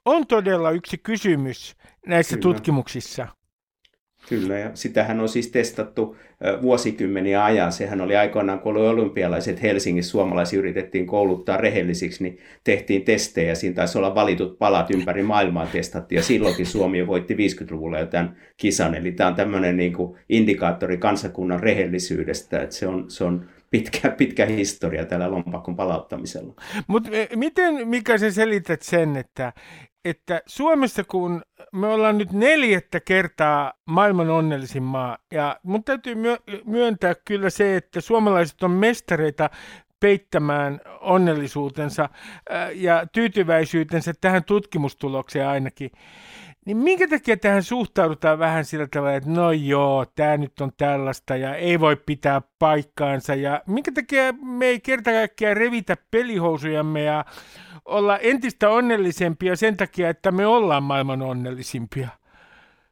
[0.04, 1.76] on todella yksi kysymys
[2.06, 2.42] näissä Kyllä.
[2.42, 3.28] tutkimuksissa.
[4.28, 6.16] Kyllä, ja sitähän on siis testattu
[6.62, 7.72] vuosikymmeniä ajan.
[7.72, 13.54] Sehän oli aikoinaan, kun oli olympialaiset Helsingissä, suomalaisia yritettiin kouluttaa rehellisiksi, niin tehtiin testejä.
[13.54, 18.36] Siinä taisi olla valitut palat ympäri maailmaa testattiin, ja silloinkin Suomi voitti 50-luvulla jo tämän
[18.56, 18.94] kisan.
[18.94, 24.10] Eli tämä on tämmöinen niin kuin indikaattori kansakunnan rehellisyydestä, että se on, se on pitkä,
[24.10, 26.54] pitkä historia tällä lompakon palauttamisella.
[26.86, 29.52] Mutta miten, mikä se selität sen, että,
[30.10, 31.42] että Suomessa kun
[31.72, 36.14] me ollaan nyt neljättä kertaa maailman onnellisin maa, ja mun täytyy
[36.64, 39.50] myöntää kyllä se, että suomalaiset on mestareita
[40.00, 42.08] peittämään onnellisuutensa
[42.74, 45.90] ja tyytyväisyytensä tähän tutkimustulokseen ainakin.
[46.66, 51.36] Niin minkä takia tähän suhtaudutaan vähän sillä tavalla, että no joo, tämä nyt on tällaista
[51.36, 57.24] ja ei voi pitää paikkaansa ja minkä takia me ei kerta kaikkiaan revitä pelihousujamme ja
[57.86, 62.08] olla entistä onnellisempia sen takia, että me ollaan maailman onnellisimpia?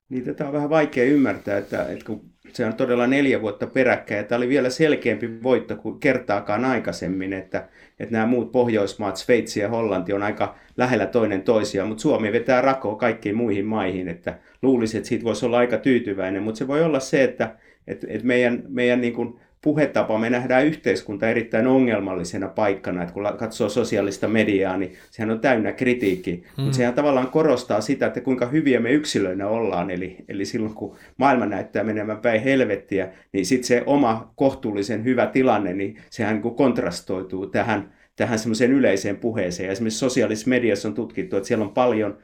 [0.08, 4.18] Niin tätä on vähän vaikea ymmärtää, että, että kun se on todella neljä vuotta peräkkäin,
[4.18, 7.68] ja tämä oli vielä selkeämpi voitto kuin kertaakaan aikaisemmin, että,
[8.00, 12.60] että nämä muut Pohjoismaat, Sveitsi ja Hollanti on aika lähellä toinen toisiaan, mutta Suomi vetää
[12.60, 16.82] rakoa kaikkiin muihin maihin, että luulisi, että siitä voisi olla aika tyytyväinen, mutta se voi
[16.82, 22.48] olla se, että, että, että meidän, meidän niin kuin puhetapa, me nähdään yhteiskunta erittäin ongelmallisena
[22.48, 26.62] paikkana, että kun katsoo sosiaalista mediaa, niin sehän on täynnä kritiikki, mm.
[26.62, 30.96] mutta sehän tavallaan korostaa sitä, että kuinka hyviä me yksilöinä ollaan, eli, eli silloin kun
[31.16, 36.54] maailma näyttää menemään päin helvettiä, niin sitten se oma kohtuullisen hyvä tilanne, niin sehän niin
[36.54, 39.66] kontrastoituu tähän, tähän semmoiseen yleiseen puheeseen.
[39.66, 42.18] Ja esimerkiksi sosiaalisessa mediassa on tutkittu, että siellä on paljon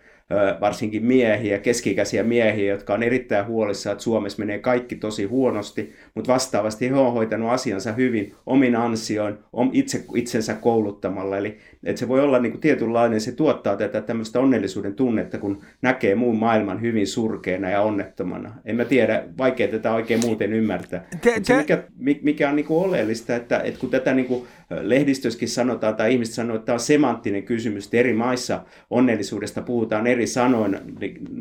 [0.61, 6.33] varsinkin miehiä, keskikäisiä miehiä, jotka on erittäin huolissaan, että Suomessa menee kaikki tosi huonosti, mutta
[6.33, 9.35] vastaavasti he on hoitanut asiansa hyvin omin ansioin,
[9.73, 11.39] itse, itsensä kouluttamalla.
[11.39, 15.61] Eli että se voi olla niin kuin tietynlainen, se tuottaa tätä tämmöistä onnellisuuden tunnetta, kun
[15.83, 18.55] näkee muun maailman hyvin surkeana ja onnettomana.
[18.65, 21.07] En mä tiedä, vaikea tätä oikein muuten ymmärtää.
[21.21, 21.57] Te, te...
[21.57, 21.83] mikä,
[22.23, 24.47] mikä on niin kuin oleellista, että, että kun tätä niin kuin
[24.81, 30.07] lehdistössäkin sanotaan, tai ihmiset sanoo, että tämä on semanttinen kysymys, että eri maissa onnellisuudesta puhutaan
[30.07, 30.79] eri sanoilla,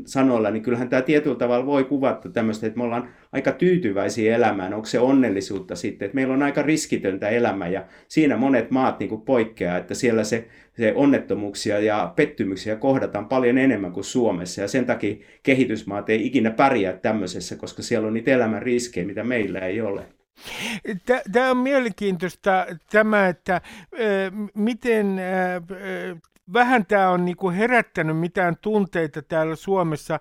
[0.05, 4.73] sanoilla, niin kyllähän tämä tietyllä tavalla voi kuvata tämmöistä, että me ollaan aika tyytyväisiä elämään.
[4.73, 9.09] Onko se onnellisuutta sitten, että meillä on aika riskitöntä elämä, ja siinä monet maat niin
[9.09, 14.67] kuin poikkeaa, että siellä se, se onnettomuuksia ja pettymyksiä kohdataan paljon enemmän kuin Suomessa, ja
[14.67, 19.59] sen takia kehitysmaat ei ikinä pärjää tämmöisessä, koska siellä on niitä elämän riskejä, mitä meillä
[19.59, 20.05] ei ole.
[21.31, 23.61] Tämä on mielenkiintoista tämä, että
[24.53, 25.21] miten
[26.53, 30.19] vähän tämä on niinku herättänyt mitään tunteita täällä Suomessa.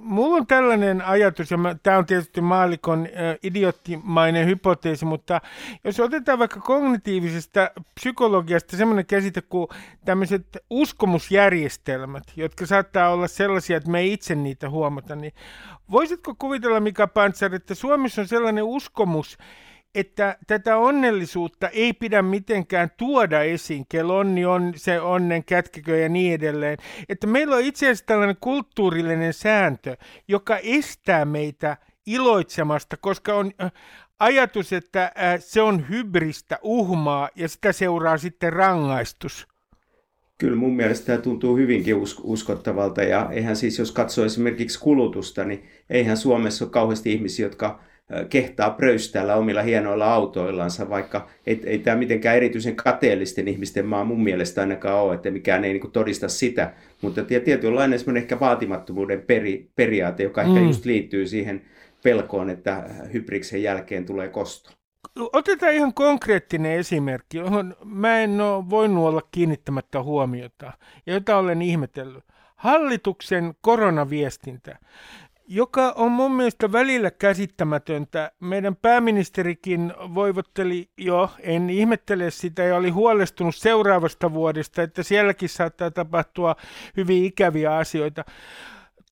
[0.00, 3.08] Mulla on tällainen ajatus, ja tämä on tietysti maalikon
[3.42, 5.40] idiottimainen hypoteesi, mutta
[5.84, 9.68] jos otetaan vaikka kognitiivisesta psykologiasta semmoinen käsite kuin
[10.04, 15.32] tämmöiset uskomusjärjestelmät, jotka saattaa olla sellaisia, että me ei itse niitä huomata, niin
[15.90, 19.38] voisitko kuvitella, Mika Pantsar, että Suomessa on sellainen uskomus,
[19.96, 26.08] että tätä onnellisuutta ei pidä mitenkään tuoda esiin, kello onni on se onnen kätkekö ja
[26.08, 26.78] niin edelleen.
[27.08, 29.96] Että meillä on itse asiassa tällainen kulttuurillinen sääntö,
[30.28, 33.72] joka estää meitä iloitsemasta, koska on äh,
[34.20, 39.46] ajatus, että äh, se on hybristä uhmaa ja sitä seuraa sitten rangaistus.
[40.38, 45.64] Kyllä mun mielestä tämä tuntuu hyvinkin uskottavalta ja eihän siis jos katsoo esimerkiksi kulutusta, niin
[45.90, 47.80] eihän Suomessa ole kauheasti ihmisiä, jotka
[48.28, 54.22] kehtaa pröystäällä omilla hienoilla autoillansa, vaikka ei, ei tämä mitenkään erityisen kateellisten ihmisten maa mun
[54.22, 59.70] mielestä ainakaan ole, että mikään ei niin todista sitä, mutta tietynlainen semmoinen ehkä vaatimattomuuden peri,
[59.76, 60.48] periaate, joka mm.
[60.48, 61.62] ehkä just liittyy siihen
[62.02, 64.70] pelkoon, että hybriksen jälkeen tulee kosto.
[65.32, 70.72] Otetaan ihan konkreettinen esimerkki, johon mä en ole voinut olla kiinnittämättä huomiota,
[71.06, 72.24] ja jota olen ihmetellyt.
[72.56, 74.78] Hallituksen koronaviestintä
[75.46, 78.32] joka on mun mielestä välillä käsittämätöntä.
[78.40, 85.90] Meidän pääministerikin voivotteli jo, en ihmettele sitä, ja oli huolestunut seuraavasta vuodesta, että sielläkin saattaa
[85.90, 86.56] tapahtua
[86.96, 88.24] hyvin ikäviä asioita.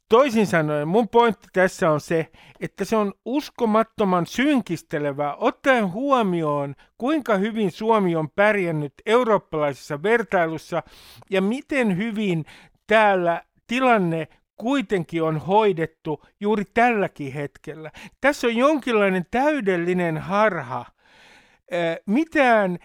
[0.09, 7.37] Toisin sanoen, mun pointti tässä on se, että se on uskomattoman synkistelevää, ottaen huomioon, kuinka
[7.37, 10.83] hyvin Suomi on pärjännyt eurooppalaisessa vertailussa
[11.31, 12.45] ja miten hyvin
[12.87, 17.91] täällä tilanne kuitenkin on hoidettu juuri tälläkin hetkellä.
[18.21, 20.87] Tässä on jonkinlainen täydellinen harha.
[22.07, 22.79] Mitään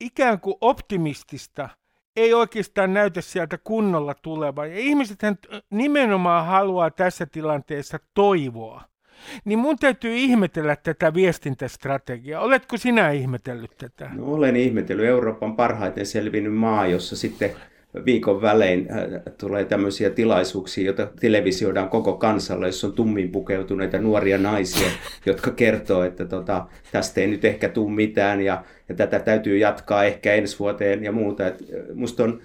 [0.00, 1.68] ikään kuin optimistista
[2.16, 4.70] ei oikeastaan näytä sieltä kunnolla tulevan.
[4.70, 5.18] Ja ihmiset
[5.70, 8.82] nimenomaan haluaa tässä tilanteessa toivoa.
[9.44, 12.42] Niin mun täytyy ihmetellä tätä viestintästrategiaa.
[12.42, 14.10] Oletko sinä ihmetellyt tätä?
[14.14, 15.06] No, olen ihmetellyt.
[15.06, 17.50] Euroopan parhaiten selvinnyt maa, jossa sitten
[18.04, 24.38] viikon välein äh, tulee tämmöisiä tilaisuuksia, joita televisioidaan koko kansalle, jos on tummin pukeutuneita nuoria
[24.38, 24.88] naisia,
[25.26, 30.04] jotka kertoo, että tota, tästä ei nyt ehkä tule mitään ja, ja tätä täytyy jatkaa
[30.04, 31.46] ehkä ensi vuoteen ja muuta.
[31.46, 32.40] Et äh, musta, on,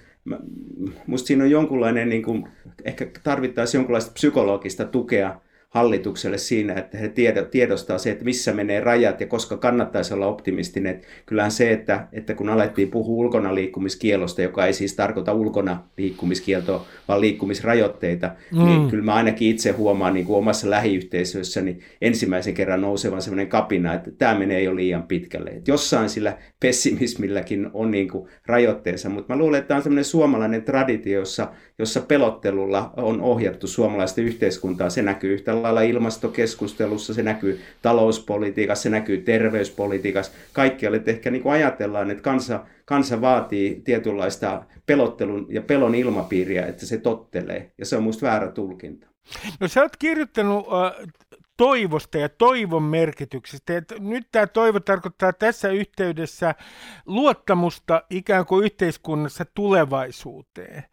[1.08, 2.48] musta siinä on jonkunlainen, niin kuin,
[2.86, 5.39] ehkä tarvittaisiin jonkunlaista psykologista tukea
[5.74, 7.14] hallitukselle siinä, että he
[7.52, 11.02] tiedostaa se, että missä menee rajat ja koska kannattaisi olla optimistinen.
[11.26, 16.86] Kyllähän se, että, että kun alettiin puhua ulkona liikkumiskielosta, joka ei siis tarkoita ulkona liikkumiskieltoa,
[17.08, 18.68] vaan liikkumisrajoitteita, niin mm.
[18.68, 23.94] niin kyllä mä ainakin itse huomaan niin kuin omassa lähiyhteisössäni ensimmäisen kerran nousevan sellainen kapina,
[23.94, 25.50] että tämä menee jo liian pitkälle.
[25.50, 30.06] Että jossain sillä pessimismilläkin on niin kuin rajoitteensa, mutta mä luulen, että tämä on sellainen
[30.06, 31.48] suomalainen traditio, jossa,
[31.80, 34.90] jossa pelottelulla on ohjattu suomalaista yhteiskuntaa.
[34.90, 40.32] Se näkyy yhtä lailla ilmastokeskustelussa, se näkyy talouspolitiikassa, se näkyy terveyspolitiikassa.
[40.54, 46.86] Kaikkialle ehkä niin kuin ajatellaan, että kansa, kansa vaatii tietynlaista pelottelun ja pelon ilmapiiriä, että
[46.86, 47.71] se tottelee.
[47.78, 49.08] Ja se on minusta väärä tulkinta.
[49.60, 51.10] No sä oot kirjoittanut äh,
[51.58, 53.78] toivosta ja toivon merkityksestä.
[53.78, 56.56] Et nyt tämä toivo tarkoittaa tässä yhteydessä
[57.06, 60.84] luottamusta ikään kuin yhteiskunnassa tulevaisuuteen.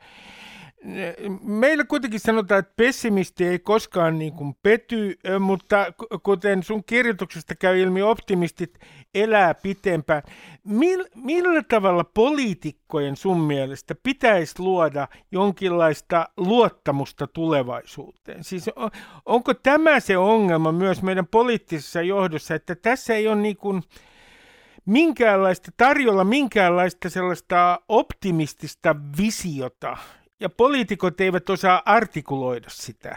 [1.43, 7.81] Meillä kuitenkin sanotaan, että pessimisti ei koskaan niin kuin pety, mutta kuten sun kirjoituksesta käy
[7.81, 8.79] ilmi, optimistit
[9.14, 10.23] elää pitempään.
[10.64, 18.45] Mil, millä tavalla poliitikkojen sun mielestä pitäisi luoda jonkinlaista luottamusta tulevaisuuteen?
[18.45, 18.90] Siis on,
[19.27, 23.83] onko tämä se ongelma myös meidän poliittisessa johdossa, että tässä ei ole niin kuin,
[24.87, 29.97] minkäänlaista tarjolla minkäänlaista sellaista optimistista visiota,
[30.40, 33.16] ja poliitikot eivät osaa artikuloida sitä.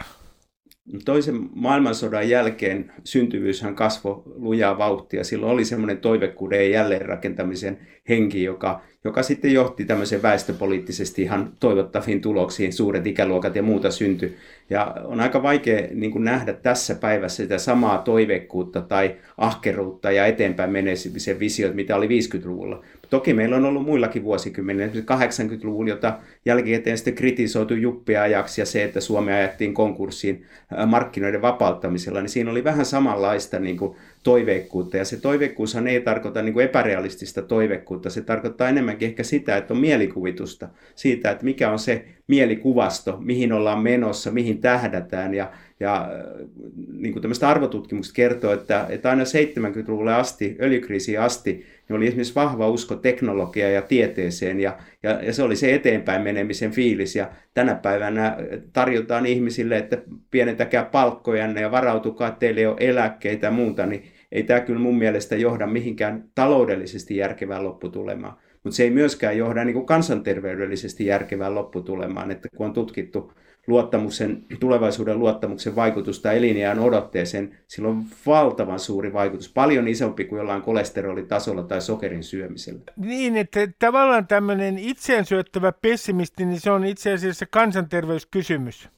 [1.04, 5.24] Toisen maailmansodan jälkeen syntyvyyshän kasvoi lujaa vauhtia.
[5.24, 12.20] Silloin oli semmoinen toivekuuden ja jälleenrakentamisen henki, joka joka sitten johti tämmöiseen väestöpoliittisesti ihan toivottaviin
[12.20, 14.36] tuloksiin, suuret ikäluokat ja muuta syntyi.
[14.70, 20.26] Ja on aika vaikea niin kuin nähdä tässä päivässä sitä samaa toiveikkuutta tai ahkeruutta ja
[20.26, 22.84] eteenpäin menemisen visiot, mitä oli 50-luvulla.
[23.10, 27.74] Toki meillä on ollut muillakin vuosikymmenillä, esimerkiksi 80-luvulla, jota jälkikäteen sitten kritisoitu
[28.22, 30.46] ajaksi ja se, että Suomi ajettiin konkurssiin
[30.86, 34.96] markkinoiden vapauttamisella, niin siinä oli vähän samanlaista niin kuin toiveikkuutta.
[34.96, 39.74] Ja se toiveikkuushan ei tarkoita niin kuin epärealistista toiveikkuutta, se tarkoittaa enemmänkin ehkä sitä, että
[39.74, 45.34] on mielikuvitusta siitä, että mikä on se mielikuvasto, mihin ollaan menossa, mihin tähdätään.
[45.34, 46.46] Ja, ja äh,
[46.92, 52.68] niin kuin arvotutkimuksesta kertoo, että, että aina 70-luvulle asti, öljykriisiin asti, niin oli esimerkiksi vahva
[52.68, 57.16] usko teknologiaan ja tieteeseen, ja, ja, ja se oli se eteenpäin menemisen fiilis.
[57.16, 58.36] Ja tänä päivänä
[58.72, 59.98] tarjotaan ihmisille, että
[60.30, 64.80] pienentäkää palkkojanne ja varautukaa, että teille ei ole eläkkeitä ja muuta, niin ei tämä kyllä
[64.80, 68.36] mun mielestä johda mihinkään taloudellisesti järkevään lopputulemaan.
[68.64, 73.32] Mutta se ei myöskään johda niin kuin kansanterveydellisesti järkevään lopputulemaan, että kun on tutkittu
[73.66, 80.62] luottamuksen, tulevaisuuden luottamuksen vaikutusta elinjään odotteeseen, sillä on valtavan suuri vaikutus, paljon isompi kuin jollain
[80.62, 82.80] kolesterolitasolla tai sokerin syömisellä.
[82.96, 88.88] Niin, että tavallaan tämmöinen itseään syöttävä pessimisti, niin se on itse asiassa kansanterveyskysymys.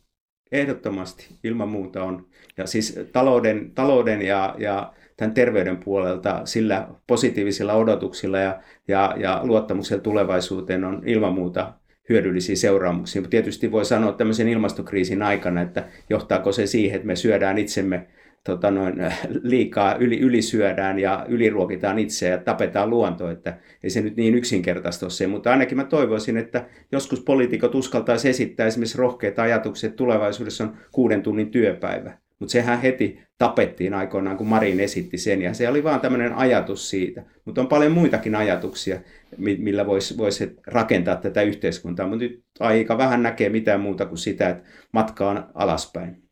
[0.53, 2.27] Ehdottomasti, ilman muuta on.
[2.57, 9.41] Ja siis talouden, talouden ja, ja tämän terveyden puolelta sillä positiivisilla odotuksilla ja, ja, ja
[9.45, 11.73] luottamuksella tulevaisuuteen on ilman muuta
[12.09, 13.23] hyödyllisiä seuraamuksia.
[13.23, 18.07] Mutta tietysti voi sanoa tämmöisen ilmastokriisin aikana, että johtaako se siihen, että me syödään itsemme
[18.45, 18.95] tota noin,
[19.43, 25.07] liikaa, yli, ylisyödään ja yliruokitaan itseä ja tapetaan luonto, että ei se nyt niin yksinkertaista
[25.07, 29.97] ole se, mutta ainakin mä toivoisin, että joskus poliitikot uskaltaisi esittää esimerkiksi rohkeita ajatuksia, että
[29.97, 32.19] tulevaisuudessa on kuuden tunnin työpäivä.
[32.39, 36.91] Mutta sehän heti tapettiin aikoinaan, kun Marin esitti sen, ja se oli vaan tämmöinen ajatus
[36.91, 37.23] siitä.
[37.45, 39.01] Mutta on paljon muitakin ajatuksia,
[39.39, 44.49] millä voisi vois rakentaa tätä yhteiskuntaa, mutta nyt aika vähän näkee mitään muuta kuin sitä,
[44.49, 46.23] että matka on alaspäin.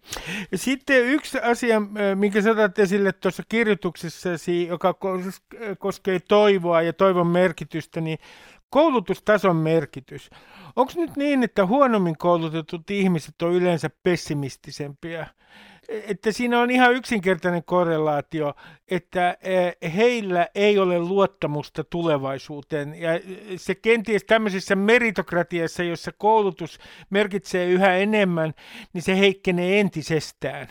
[0.54, 1.82] Sitten yksi asia,
[2.14, 4.94] minkä sä esille tuossa kirjoituksessasi, joka
[5.78, 8.18] koskee toivoa ja toivon merkitystä, niin
[8.70, 10.30] koulutustason merkitys.
[10.76, 15.26] Onko nyt niin, että huonommin koulutetut ihmiset on yleensä pessimistisempia?
[15.88, 18.54] Että siinä on ihan yksinkertainen korrelaatio,
[18.90, 22.94] että eh, heillä ei ole luottamusta tulevaisuuteen.
[22.94, 23.10] Ja
[23.56, 26.78] se kenties tämmöisessä meritokratiassa, jossa koulutus
[27.10, 28.54] merkitsee yhä enemmän,
[28.92, 30.68] niin se heikkenee entisestään.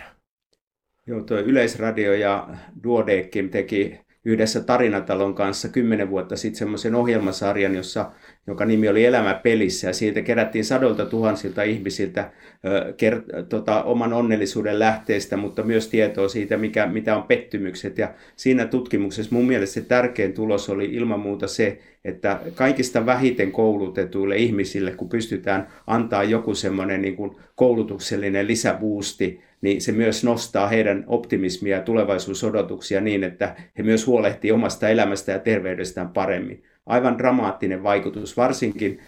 [1.07, 2.47] Joo, tuo Yleisradio ja
[2.83, 8.11] Duodekim teki yhdessä Tarinatalon kanssa kymmenen vuotta sitten semmoisen ohjelmasarjan, jossa,
[8.47, 12.31] joka nimi oli Elämä pelissä, ja siitä kerättiin sadolta tuhansilta ihmisiltä
[12.65, 17.97] ö, ker, tota, oman onnellisuuden lähteistä, mutta myös tietoa siitä, mikä, mitä on pettymykset.
[17.97, 23.51] Ja siinä tutkimuksessa mun mielestä se tärkein tulos oli ilman muuta se, että kaikista vähiten
[23.51, 27.17] koulutetuille ihmisille, kun pystytään antaa joku semmoinen niin
[27.55, 34.51] koulutuksellinen lisäbuusti, niin se myös nostaa heidän optimismia ja tulevaisuusodotuksia niin, että he myös huolehtii
[34.51, 36.63] omasta elämästä ja terveydestään paremmin.
[36.85, 38.99] Aivan dramaattinen vaikutus, varsinkin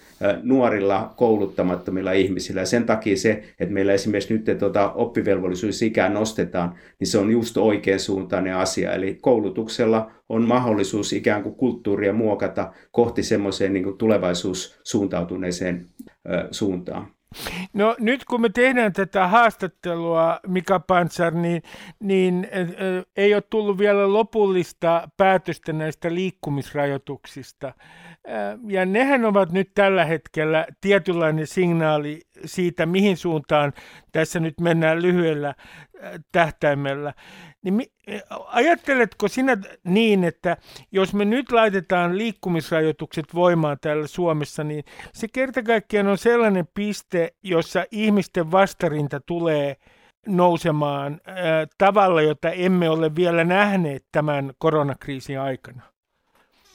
[0.44, 2.62] nuorilla kouluttamattomilla ihmisillä.
[2.62, 7.58] Ja sen takia se, että meillä esimerkiksi nyt tuota oppivelvollisuusikää nostetaan, niin se on just
[7.58, 8.94] oikein suuntainen asia.
[8.94, 15.86] Eli koulutuksella on mahdollisuus ikään kuin kulttuuria muokata kohti semmoiseen niin tulevaisuussuuntautuneeseen
[16.52, 17.15] suuntaan.
[17.74, 21.62] No nyt kun me tehdään tätä haastattelua, Mika Pansar, niin,
[22.00, 27.68] niin äh, ei ole tullut vielä lopullista päätöstä näistä liikkumisrajoituksista.
[27.68, 27.74] Äh,
[28.68, 33.74] ja nehän ovat nyt tällä hetkellä tietynlainen signaali siitä, mihin suuntaan
[34.12, 35.56] tässä nyt mennään lyhyellä äh,
[36.32, 37.14] tähtäimellä.
[37.66, 37.90] Niin
[38.46, 40.58] ajatteletko sinä niin, että
[40.92, 47.34] jos me nyt laitetaan liikkumisrajoitukset voimaan täällä Suomessa, niin se kerta kaikkiaan on sellainen piste,
[47.44, 49.76] jossa ihmisten vastarinta tulee
[50.28, 55.82] nousemaan ää, tavalla, jota emme ole vielä nähneet tämän koronakriisin aikana?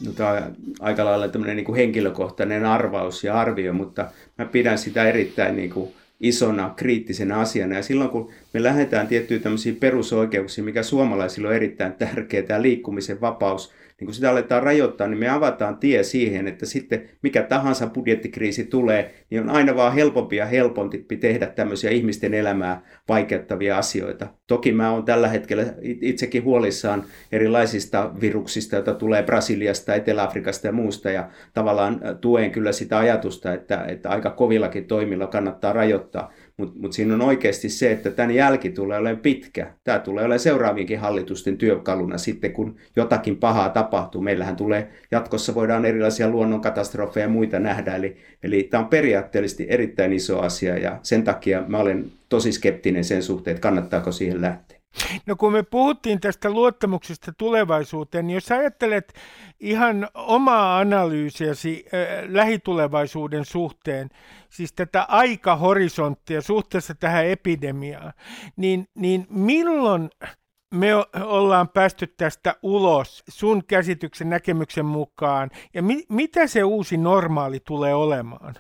[0.06, 4.78] No, tämä on aika lailla tämmöinen niin kuin henkilökohtainen arvaus ja arvio, mutta mä pidän
[4.78, 7.74] sitä erittäin niin kuin isona kriittisenä asiana.
[7.74, 13.20] Ja silloin kun me lähdetään tiettyyn tämmöisiin perusoikeuksiin, mikä suomalaisilla on erittäin tärkeää, tämä liikkumisen
[13.20, 17.86] vapaus, niin kun sitä aletaan rajoittaa, niin me avataan tie siihen, että sitten mikä tahansa
[17.86, 24.26] budjettikriisi tulee, niin on aina vaan helpompi ja helpompi tehdä tämmöisiä ihmisten elämää vaikeuttavia asioita.
[24.46, 31.10] Toki mä oon tällä hetkellä itsekin huolissaan erilaisista viruksista, joita tulee Brasiliasta, Etelä-Afrikasta ja muusta,
[31.10, 36.32] ja tavallaan tuen kyllä sitä ajatusta, että, että aika kovillakin toimilla kannattaa rajoittaa.
[36.60, 39.74] Mutta mut siinä on oikeasti se, että tämän jälki tulee olemaan pitkä.
[39.84, 44.22] Tämä tulee olemaan seuraavienkin hallitusten työkaluna sitten, kun jotakin pahaa tapahtuu.
[44.22, 47.96] Meillähän tulee jatkossa, voidaan erilaisia luonnonkatastrofeja ja muita nähdä.
[47.96, 53.04] Eli, eli tämä on periaatteellisesti erittäin iso asia ja sen takia mä olen tosi skeptinen
[53.04, 54.79] sen suhteen, että kannattaako siihen lähteä.
[55.26, 59.12] No kun me puhuttiin tästä luottamuksesta tulevaisuuteen, niin jos ajattelet
[59.60, 64.08] ihan omaa analyysiäsi äh, lähitulevaisuuden suhteen,
[64.50, 68.12] siis tätä aikahorisonttia suhteessa tähän epidemiaan,
[68.56, 70.10] niin, niin milloin
[70.74, 70.88] me
[71.24, 77.94] ollaan päästy tästä ulos sun käsityksen näkemyksen mukaan, ja mi- mitä se uusi normaali tulee
[77.94, 78.54] olemaan?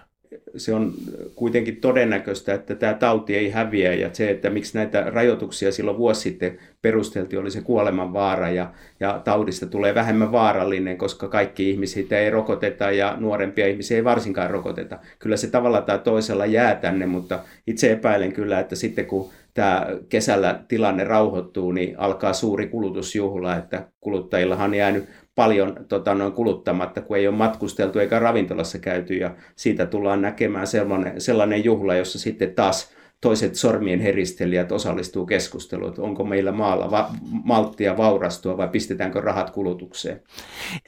[0.56, 0.92] Se on
[1.34, 6.20] kuitenkin todennäköistä, että tämä tauti ei häviä ja se, että miksi näitä rajoituksia silloin vuosi
[6.20, 12.18] sitten perusteltiin, oli se kuoleman vaara ja, ja taudista tulee vähemmän vaarallinen, koska kaikki ihmisiä
[12.18, 14.98] ei rokoteta ja nuorempia ihmisiä ei varsinkaan rokoteta.
[15.18, 19.86] Kyllä se tavalla tai toisella jää tänne, mutta itse epäilen kyllä, että sitten kun tämä
[20.08, 25.04] kesällä tilanne rauhoittuu, niin alkaa suuri kulutusjuhla, että kuluttajillahan on jäänyt
[25.40, 30.66] paljon tota, noin kuluttamatta, kun ei ole matkusteltu eikä ravintolassa käyty ja siitä tullaan näkemään
[30.66, 37.10] sellainen, sellainen juhla, jossa sitten taas toiset sormien heristelijät osallistuu keskusteluun, onko meillä maalla va-
[37.44, 40.22] malttia vaurastua vai pistetäänkö rahat kulutukseen.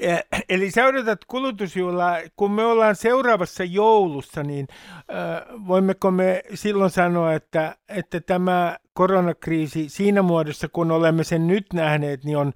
[0.00, 6.90] Eh, eli sä odotat kulutusjuhlaa, kun me ollaan seuraavassa joulussa, niin äh, voimmeko me silloin
[6.90, 12.52] sanoa, että, että tämä koronakriisi siinä muodossa, kun olemme sen nyt nähneet, niin on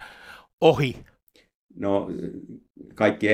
[0.61, 0.97] ohi?
[1.79, 2.11] No,
[2.95, 3.29] kaikki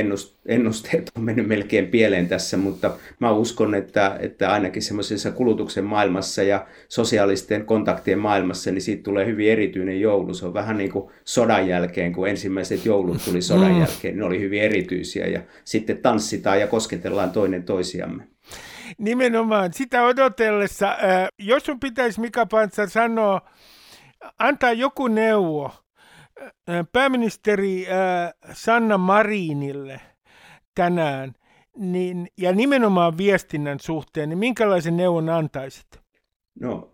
[0.46, 6.42] ennusteet on mennyt melkein pieleen tässä, mutta mä uskon, että, että ainakin semmoisessa kulutuksen maailmassa
[6.42, 10.34] ja sosiaalisten kontaktien maailmassa, niin siitä tulee hyvin erityinen joulu.
[10.34, 13.80] Se on vähän niin kuin sodan jälkeen, kun ensimmäiset joulut tuli sodan mm.
[13.80, 18.22] jälkeen, ne oli hyvin erityisiä ja sitten tanssitaan ja kosketellaan toinen toisiamme.
[18.98, 20.96] Nimenomaan sitä odotellessa,
[21.38, 23.40] jos sun pitäisi Mika Pantsar sanoa,
[24.38, 25.70] antaa joku neuvo,
[26.92, 27.86] pääministeri
[28.52, 30.00] Sanna Marinille
[30.74, 31.32] tänään,
[31.78, 35.86] niin, ja nimenomaan viestinnän suhteen, niin minkälaisen neuvon antaisit?
[36.60, 36.92] No,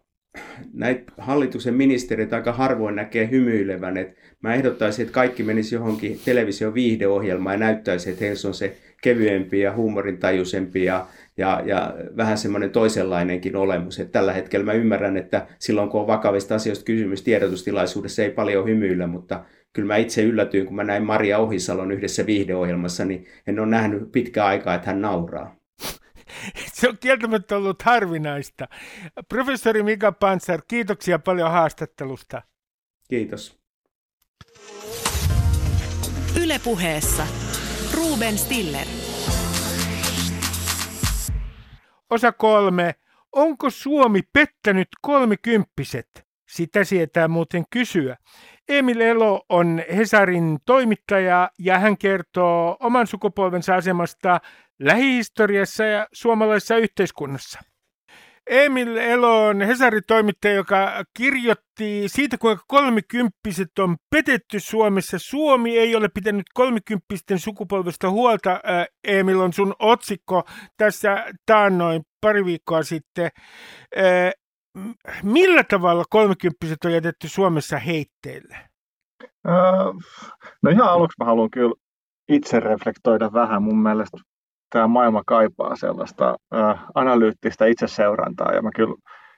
[0.72, 3.96] näitä hallituksen ministerit aika harvoin näkee hymyilevän.
[3.96, 8.76] Et mä ehdottaisin, että kaikki menisi johonkin television viihdeohjelmaan ja näyttäisi, että heillä on se
[9.02, 11.06] kevyempi ja huumorintajuisempi ja,
[11.38, 14.00] ja, ja vähän semmoinen toisenlainenkin olemus.
[14.00, 18.66] Et tällä hetkellä mä ymmärrän, että silloin kun on vakavista asioista kysymys tiedotustilaisuudessa ei paljon
[18.66, 23.60] hymyillä, mutta kyllä mä itse yllätyin, kun mä näin Maria Ohisalon yhdessä viihdeohjelmassa, niin en
[23.60, 25.56] ole nähnyt pitkä aikaa, että hän nauraa.
[26.74, 28.68] Se on kieltämättä ollut harvinaista.
[29.28, 32.42] Professori Mika Panzer, kiitoksia paljon haastattelusta.
[33.08, 33.58] Kiitos.
[36.42, 37.26] Ylepuheessa
[37.94, 39.07] Ruben Stiller.
[42.10, 42.94] Osa kolme.
[43.32, 46.08] Onko Suomi pettänyt kolmikymppiset?
[46.48, 48.16] Sitä sietää muuten kysyä.
[48.68, 54.40] Emil Elo on Hesarin toimittaja ja hän kertoo oman sukupolvensa asemasta
[54.78, 57.60] lähihistoriassa ja suomalaisessa yhteiskunnassa.
[58.48, 65.18] Emil Elo on Hesarin toimittaja, joka kirjoitti siitä, kuinka kolmikymppiset on petetty Suomessa.
[65.18, 68.60] Suomi ei ole pitänyt kolmikymppisten sukupolvesta huolta.
[69.04, 70.42] Emil on sun otsikko
[70.76, 73.30] tässä taannoin pari viikkoa sitten
[75.22, 78.56] millä tavalla kolmekymppiset on jätetty Suomessa heitteille?
[79.48, 79.54] Öö,
[80.62, 81.74] no ihan aluksi mä haluan kyllä
[82.28, 83.62] itse reflektoida vähän.
[83.62, 84.18] Mun mielestä
[84.70, 86.56] tämä maailma kaipaa sellaista ö,
[86.94, 88.94] analyyttistä itseseurantaa ja mä kyllä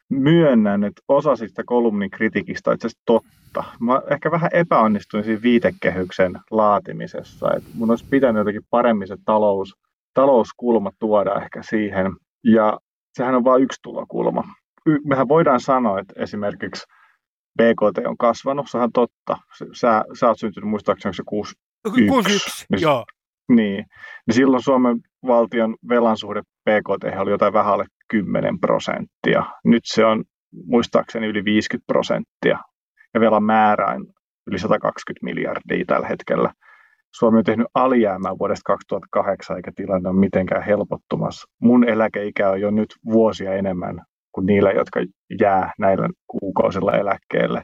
[0.08, 3.64] myönnän, että osa siitä kolumnin kritiikistä on itse asiassa totta.
[3.80, 7.54] Mä ehkä vähän epäonnistuin siinä viitekehyksen laatimisessa.
[7.56, 9.74] Et mun olisi pitänyt jotenkin paremmin se talous,
[10.14, 12.12] talouskulma tuoda ehkä siihen.
[12.44, 12.78] Ja
[13.16, 14.44] sehän on vain yksi tulokulma
[15.04, 16.84] mehän voidaan sanoa, että esimerkiksi
[17.58, 19.36] BKT on kasvanut, se on totta.
[19.72, 22.06] Sä, sä oot syntynyt muistaakseni se 61.
[22.08, 23.04] 61, niin, joo.
[23.48, 23.84] Niin,
[24.26, 29.44] niin silloin Suomen valtion velan suhde BKT oli jotain vähän alle 10 prosenttia.
[29.64, 30.24] Nyt se on
[30.66, 32.58] muistaakseni yli 50 prosenttia
[33.14, 34.06] ja velan määrä on
[34.46, 36.52] yli 120 miljardia tällä hetkellä.
[37.14, 41.48] Suomi on tehnyt alijäämää vuodesta 2008, eikä tilanne ole mitenkään helpottumassa.
[41.62, 44.00] Mun eläkeikä on jo nyt vuosia enemmän
[44.32, 45.00] kuin niillä, jotka
[45.40, 47.62] jää näillä kuukausilla eläkkeelle.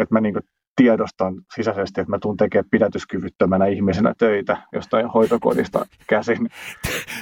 [0.00, 0.34] Et mä niin
[0.76, 6.48] tiedostan sisäisesti, että mä tuun tekemään pidätyskyvyttömänä ihmisenä töitä jostain hoitokodista käsin.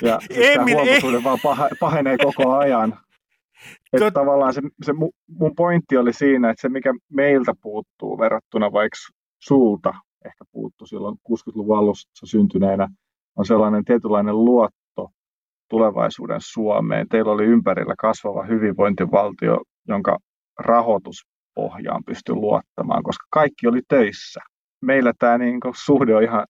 [0.03, 1.39] Ja Emil, tämä huoltosuhde vaan
[1.81, 2.99] pahenee koko ajan.
[3.93, 4.15] Että Tot...
[4.15, 4.93] tavallaan se, se
[5.29, 8.97] mun pointti oli siinä, että se mikä meiltä puuttuu verrattuna vaikka
[9.39, 9.95] sulta
[10.25, 12.89] ehkä puuttu silloin 60-luvun alussa syntyneenä,
[13.37, 15.11] on sellainen tietynlainen luotto
[15.71, 17.09] tulevaisuuden Suomeen.
[17.09, 20.19] Teillä oli ympärillä kasvava hyvinvointivaltio, jonka
[21.57, 24.41] rahoituspohjaan pystyi luottamaan, koska kaikki oli töissä.
[24.83, 26.47] Meillä tämä niin suhde on ihan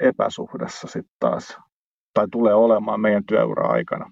[0.00, 1.58] epäsuhdassa sitten taas,
[2.14, 4.10] tai tulee olemaan meidän työura-aikana.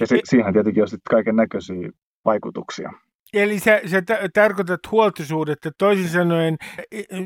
[0.00, 1.90] Ja se, siihen tietenkin on sitten kaiken näköisiä
[2.24, 2.92] vaikutuksia.
[3.34, 6.56] Eli sä, sä t- tarkoitat huoltosuudetta, toisin sanoen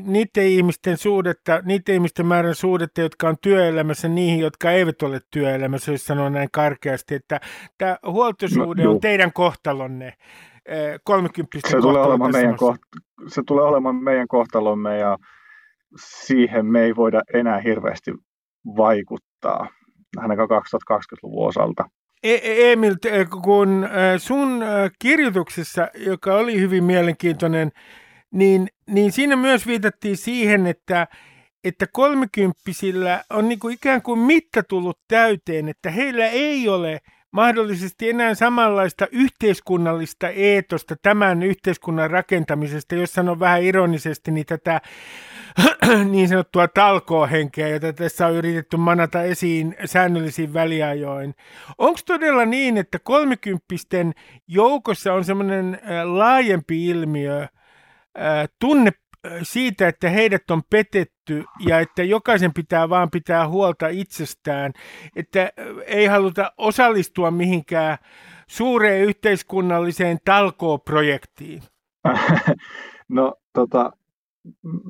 [0.03, 5.91] niiden ihmisten suudetta, niiden ihmisten määrän suudetta, jotka on työelämässä niihin, jotka eivät ole työelämässä,
[5.91, 7.39] jos sanoo näin karkeasti, että
[7.77, 10.13] tämä huoltosuhde no, on teidän kohtalonne.
[11.03, 15.17] 30 se tulee, olemaan meidän koht- se tulee olemaan meidän kohtalomme ja
[15.95, 18.11] siihen me ei voida enää hirveästi
[18.77, 19.67] vaikuttaa,
[20.17, 21.85] ainakaan 2020-luvun osalta.
[22.23, 22.95] E, e, Emil,
[23.43, 24.63] kun sun
[24.99, 27.71] kirjoituksessa, joka oli hyvin mielenkiintoinen,
[28.31, 31.07] niin, niin siinä myös viitattiin siihen, että,
[31.63, 36.99] että kolmekymppisillä on niin kuin ikään kuin mitta tullut täyteen, että heillä ei ole
[37.31, 44.81] mahdollisesti enää samanlaista yhteiskunnallista eetosta tämän yhteiskunnan rakentamisesta, jos sanon vähän ironisesti, niin tätä
[46.11, 51.35] niin sanottua talkoohenkeä, jota tässä on yritetty manata esiin säännöllisiin väliajoin.
[51.77, 54.13] Onko todella niin, että kolmekymppisten
[54.47, 57.47] joukossa on semmoinen laajempi ilmiö,
[58.59, 58.91] tunne
[59.43, 64.73] siitä, että heidät on petetty ja että jokaisen pitää vaan pitää huolta itsestään,
[65.15, 65.51] että
[65.85, 67.97] ei haluta osallistua mihinkään
[68.47, 71.63] suureen yhteiskunnalliseen talkooprojektiin?
[73.09, 73.91] No tota,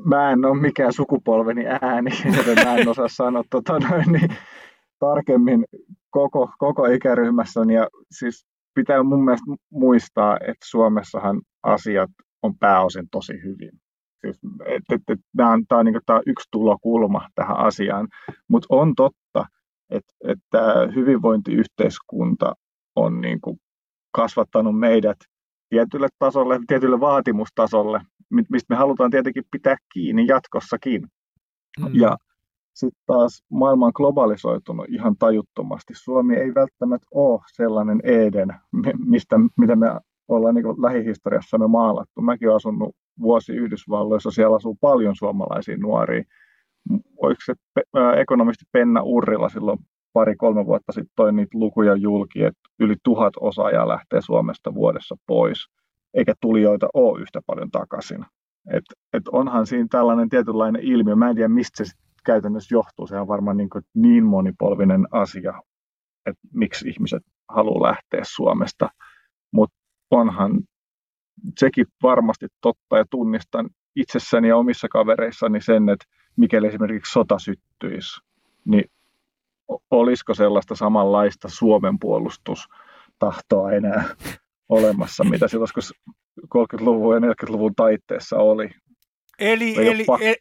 [0.06, 4.30] mä en ole mikään sukupolveni ääni, joten mä en osaa sanoa tota noin, niin
[5.00, 5.66] tarkemmin
[6.10, 7.60] koko, koko ikäryhmässä.
[7.74, 12.10] Ja siis pitää mun mielestä muistaa, että Suomessahan asiat
[12.44, 13.81] on pääosin tosi hyvin.
[14.22, 17.58] Siis, et, et, et, tämä on, tää on, niin kuin, tää on yksi tulokulma tähän
[17.58, 18.08] asiaan,
[18.48, 19.46] mutta on totta,
[19.90, 22.54] että, että hyvinvointiyhteiskunta
[22.96, 23.58] on niin kuin,
[24.12, 25.18] kasvattanut meidät
[25.70, 31.08] tietylle tasolle, tietylle vaatimustasolle, mistä me halutaan tietenkin pitää kiinni jatkossakin.
[31.80, 31.90] Mm.
[31.94, 32.18] Ja
[32.74, 35.94] sitten taas maailma on globalisoitunut ihan tajuttomasti.
[35.96, 38.48] Suomi ei välttämättä ole sellainen Eden,
[39.06, 39.88] mistä, mitä me
[40.28, 42.22] ollaan niin lähihistoriassamme maalattu.
[42.22, 46.24] Mäkin olen asunut vuosi Yhdysvalloissa, siellä asuu paljon suomalaisia nuoria.
[47.18, 47.54] Oliko se
[48.18, 49.80] ekonomisti Penna Urrila silloin
[50.14, 55.58] pari-kolme vuotta sitten toi niitä lukuja julki, että yli tuhat osaajaa lähtee Suomesta vuodessa pois,
[56.14, 58.26] eikä tulijoita ole yhtä paljon takaisin.
[58.74, 58.84] Et,
[59.14, 61.16] et onhan siinä tällainen tietynlainen ilmiö.
[61.16, 61.92] Mä en tiedä, mistä se
[62.26, 63.08] käytännössä johtuu.
[63.08, 65.54] Se on varmaan niin, kuin niin monipolvinen asia,
[66.26, 68.90] että miksi ihmiset haluaa lähteä Suomesta.
[69.54, 69.76] Mutta
[70.12, 70.52] onhan
[71.60, 76.06] sekin varmasti totta ja tunnistan itsessäni ja omissa kavereissani sen, että
[76.38, 78.22] mikäli esimerkiksi sota syttyisi,
[78.66, 78.86] niin
[79.92, 84.04] olisiko sellaista samanlaista Suomen puolustustahtoa enää
[84.70, 85.70] olemassa, mitä silloin
[86.56, 88.70] 30-luvun ja 40-luvun taitteessa oli.
[89.42, 90.34] Eli, eli e,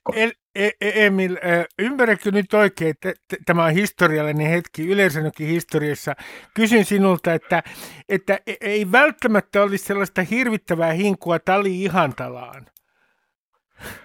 [0.55, 1.37] e, e, Emil,
[1.79, 3.13] ymmärrätkö nyt oikein, että
[3.47, 6.15] tämä on historiallinen hetki yleisönkin historiassa.
[6.55, 7.63] Kysyn sinulta, että,
[8.09, 12.67] että ei välttämättä olisi sellaista hirvittävää hinkua tali ihantalaan.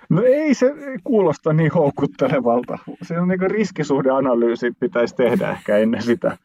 [0.10, 0.74] No ei se
[1.04, 2.78] kuulosta niin houkuttelevalta.
[3.02, 6.38] Se on niin riskisuhdeanalyysi pitäisi tehdä ehkä ennen sitä.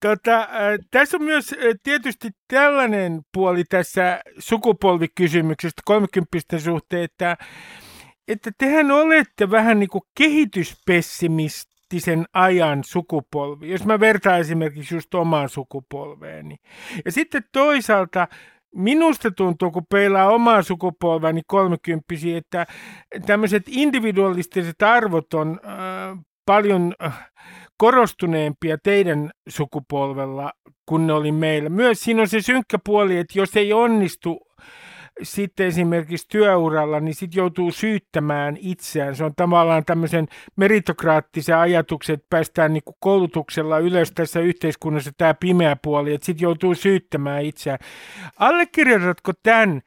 [0.00, 0.48] Tota, äh,
[0.90, 7.36] tässä on myös äh, tietysti tällainen puoli tässä sukupolvikysymyksestä 30 suhteen, että,
[8.28, 15.48] että tehän olette vähän niin kuin kehityspessimistisen ajan sukupolvi, jos mä vertaan esimerkiksi just omaan
[15.48, 16.56] sukupolveeni.
[17.04, 18.28] Ja sitten toisaalta
[18.74, 22.66] minusta tuntuu, kun peilaa omaa sukupolvani kolmekymppisiä, että
[23.26, 27.30] tämmöiset individualistiset arvot on äh, paljon äh,
[27.76, 30.52] korostuneempia teidän sukupolvella
[30.86, 31.68] kuin ne oli meillä.
[31.68, 34.40] Myös siinä on se synkkä puoli, että jos ei onnistu
[35.22, 39.16] sitten esimerkiksi työuralla, niin sitten joutuu syyttämään itseään.
[39.16, 45.34] Se on tavallaan tämmöisen meritokraattisen ajatuksen, että päästään niin kuin koulutuksella ylös tässä yhteiskunnassa tämä
[45.34, 47.78] pimeä puoli, että sitten joutuu syyttämään itseään.
[48.38, 49.82] Allekirjoitatko tämän,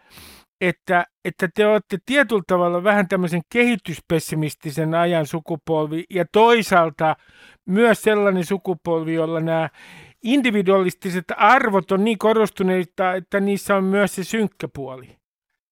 [0.61, 7.15] että, että te olette tietyllä tavalla vähän tämmöisen kehityspessimistisen ajan sukupolvi ja toisaalta
[7.65, 9.69] myös sellainen sukupolvi, jolla nämä
[10.23, 15.17] individualistiset arvot on niin korostuneita, että niissä on myös se synkkä puoli.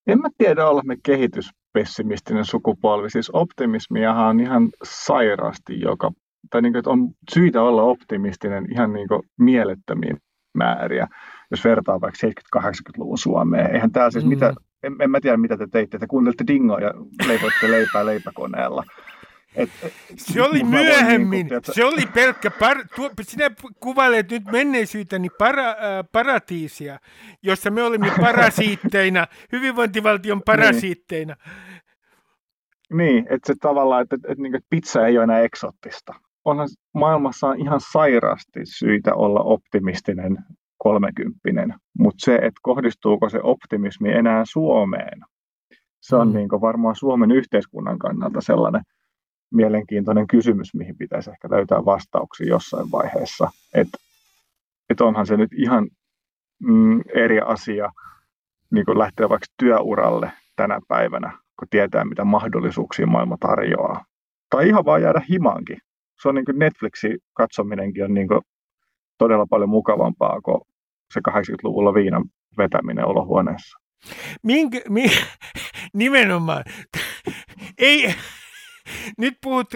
[0.08, 3.10] En mä tiedä, olla me kehityspessimistinen sukupolvi.
[3.10, 6.12] Siis optimismiahan on ihan sairaasti joka,
[6.50, 10.18] tai niin kuin, että on syytä olla optimistinen ihan niin kuin mielettömiin
[10.54, 11.08] määriä,
[11.52, 13.76] jos vertaa vaikka 70-80-luvun Suomeen.
[13.76, 14.30] Eihän täällä siis mm.
[14.30, 16.94] mitä, en, en mä tiedä mitä te teitte, te kuuntelitte dingoa ja
[17.28, 18.84] leipoitte leipää leipäkoneella.
[19.56, 19.70] Et,
[20.18, 23.50] se oli myöhemmin, niin kuin, se oli pelkkä, par, tuo, sinä
[23.80, 25.76] kuvailet nyt menneisyytäni para, äh,
[26.12, 27.00] paratiisia,
[27.44, 30.44] jossa me olimme parasiitteina, hyvinvointivaltion niin.
[30.46, 31.36] parasiitteina.
[32.90, 36.14] Niin, niin että se tavallaan, että, että, että, niin, että pizza ei ole enää eksottista.
[36.46, 40.38] Onhan maailmassa on ihan sairaasti syitä olla optimistinen
[40.78, 45.22] kolmekymppinen, mutta se, että kohdistuuko se optimismi enää Suomeen,
[46.02, 46.36] se on mm.
[46.36, 48.82] niin varmaan Suomen yhteiskunnan kannalta sellainen
[49.52, 53.50] mielenkiintoinen kysymys, mihin pitäisi ehkä löytää vastauksia jossain vaiheessa.
[53.74, 53.98] Että
[54.90, 55.90] et onhan se nyt ihan
[56.64, 57.92] mm, eri asia
[58.72, 64.06] niin kuin lähteä vaikka työuralle tänä päivänä, kun tietää, mitä mahdollisuuksia maailma tarjoaa.
[64.50, 65.78] Tai ihan vaan jäädä himaankin.
[66.22, 68.42] Se on niin kuin Netflixin katsominenkin on niin kuin
[69.18, 70.62] todella paljon mukavampaa kuin
[71.14, 72.24] se 80-luvulla viinan
[72.58, 73.78] vetäminen olohuoneessa.
[74.44, 75.06] Minkä, mi,
[75.94, 76.64] nimenomaan.
[77.78, 78.16] Ei,
[79.18, 79.74] nyt puhut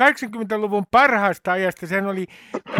[0.00, 1.86] 80-luvun äh, parhaasta ajasta.
[1.86, 2.26] Sehän oli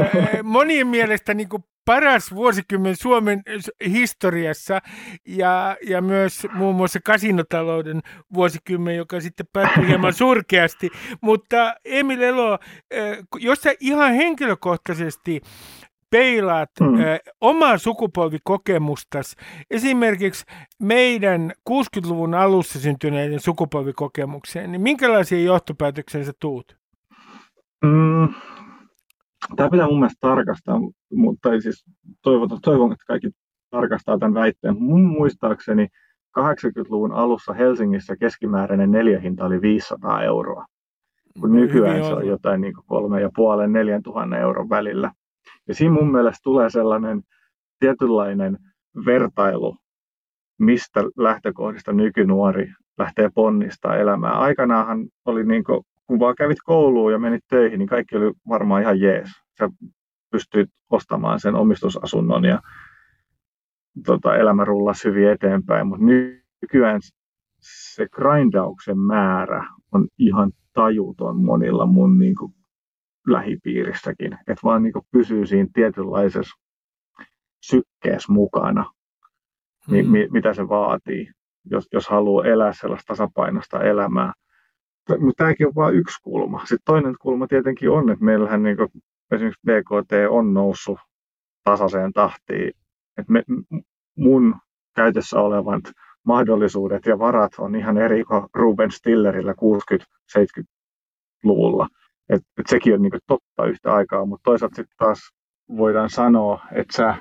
[0.01, 3.43] äh, monien mielestä niin kuin paras vuosikymmen Suomen
[3.89, 4.81] historiassa
[5.27, 8.01] ja, ja myös muun muassa kasinotalouden
[8.35, 10.91] vuosikymmen, joka sitten päättyi hieman surkeasti.
[11.21, 15.41] Mutta Emil Elo, äh, jos sä ihan henkilökohtaisesti
[16.11, 17.01] peilaat mm.
[17.01, 19.37] ö, omaa sukupolvikokemustas,
[19.71, 20.45] esimerkiksi
[20.83, 26.77] meidän 60-luvun alussa syntyneiden sukupolvikokemukseen, niin minkälaisia johtopäätöksiä sä tuut?
[27.85, 28.29] Mm,
[29.57, 30.81] tämä pitää mun mielestä tarkastaa,
[31.15, 31.85] mutta siis
[32.23, 33.31] toivon, toivon, että kaikki
[33.71, 34.83] tarkastaa tämän väitteen.
[34.83, 35.89] Mun muistaakseni
[36.39, 40.67] 80-luvun alussa Helsingissä keskimääräinen neljähinta oli 500 euroa,
[41.41, 45.13] kun nykyään se on jotain niin kolme ja puolen, neljän tuhannen euron välillä.
[45.69, 47.23] Ja siinä mun mielestä tulee sellainen
[47.81, 48.59] tietynlainen
[49.07, 49.77] vertailu,
[50.59, 54.33] mistä lähtökohdista nykynuori lähtee ponnistaa elämää.
[54.33, 58.83] Aikanaanhan oli niin kuin, kun vaan kävit kouluun ja menit töihin, niin kaikki oli varmaan
[58.83, 59.31] ihan jees.
[59.59, 59.69] Sä
[60.31, 62.61] pystyit ostamaan sen omistusasunnon ja
[64.07, 66.05] tota, elämä rullasi hyvin eteenpäin, mutta
[66.63, 67.01] nykyään
[67.61, 72.53] se grindauksen määrä on ihan tajuton monilla mun niin kuin,
[73.33, 76.55] lähipiirissäkin, että vaan niin pysyy siinä tietynlaisessa
[77.63, 78.93] sykkeessä mukana,
[79.91, 80.11] mm.
[80.11, 81.31] mi, mitä se vaatii,
[81.71, 84.33] jos, jos haluaa elää sellaista tasapainosta elämää.
[85.09, 86.59] Mutta tämäkin on vain yksi kulma.
[86.59, 88.89] Sitten toinen kulma tietenkin on, että meillähän niin kuin,
[89.33, 90.99] esimerkiksi BKT on noussut
[91.65, 92.73] tasaiseen tahtiin.
[93.19, 93.43] Että me,
[94.17, 94.57] mun
[94.97, 95.83] käytössä olevat
[96.27, 101.89] mahdollisuudet ja varat on ihan eri kuin Ruben Stillerillä 60-70-luvulla.
[102.29, 105.19] Et, et sekin on niinku totta yhtä aikaa, mutta toisaalta sitten taas
[105.77, 107.15] voidaan sanoa, että sä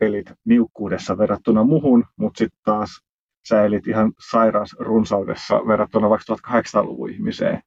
[0.00, 3.00] elit niukkuudessa verrattuna muhun, mutta sitten taas
[3.48, 7.60] sä elit ihan sairaas runsaudessa verrattuna vaikka 1800-luvun ihmiseen.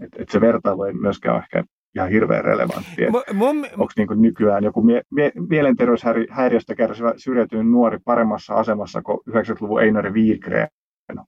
[0.00, 1.64] Et, et se vertailu ei myöskään ole ehkä
[1.94, 3.02] ihan hirveän relevantti.
[3.32, 3.66] Mun...
[3.72, 10.10] Onko niin nykyään joku mie- mie- mielenterveyshäiriöstä kärsivä syrjäytynyt nuori paremmassa asemassa kuin 90-luvun Einari
[10.10, 10.68] Wigren,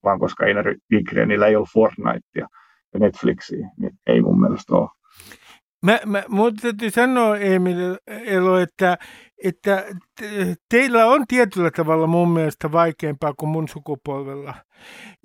[0.03, 2.47] vaan koska Einari Wigrenillä ei ollut Fortnitea
[2.95, 4.89] ja Netflixiä, niin ei mun mielestä ole.
[5.85, 8.97] Mä, mä, mun täytyy sanoa, Emil Elo, että,
[9.43, 9.85] että
[10.69, 14.53] teillä on tietyllä tavalla mun mielestä vaikeampaa kuin mun sukupolvella.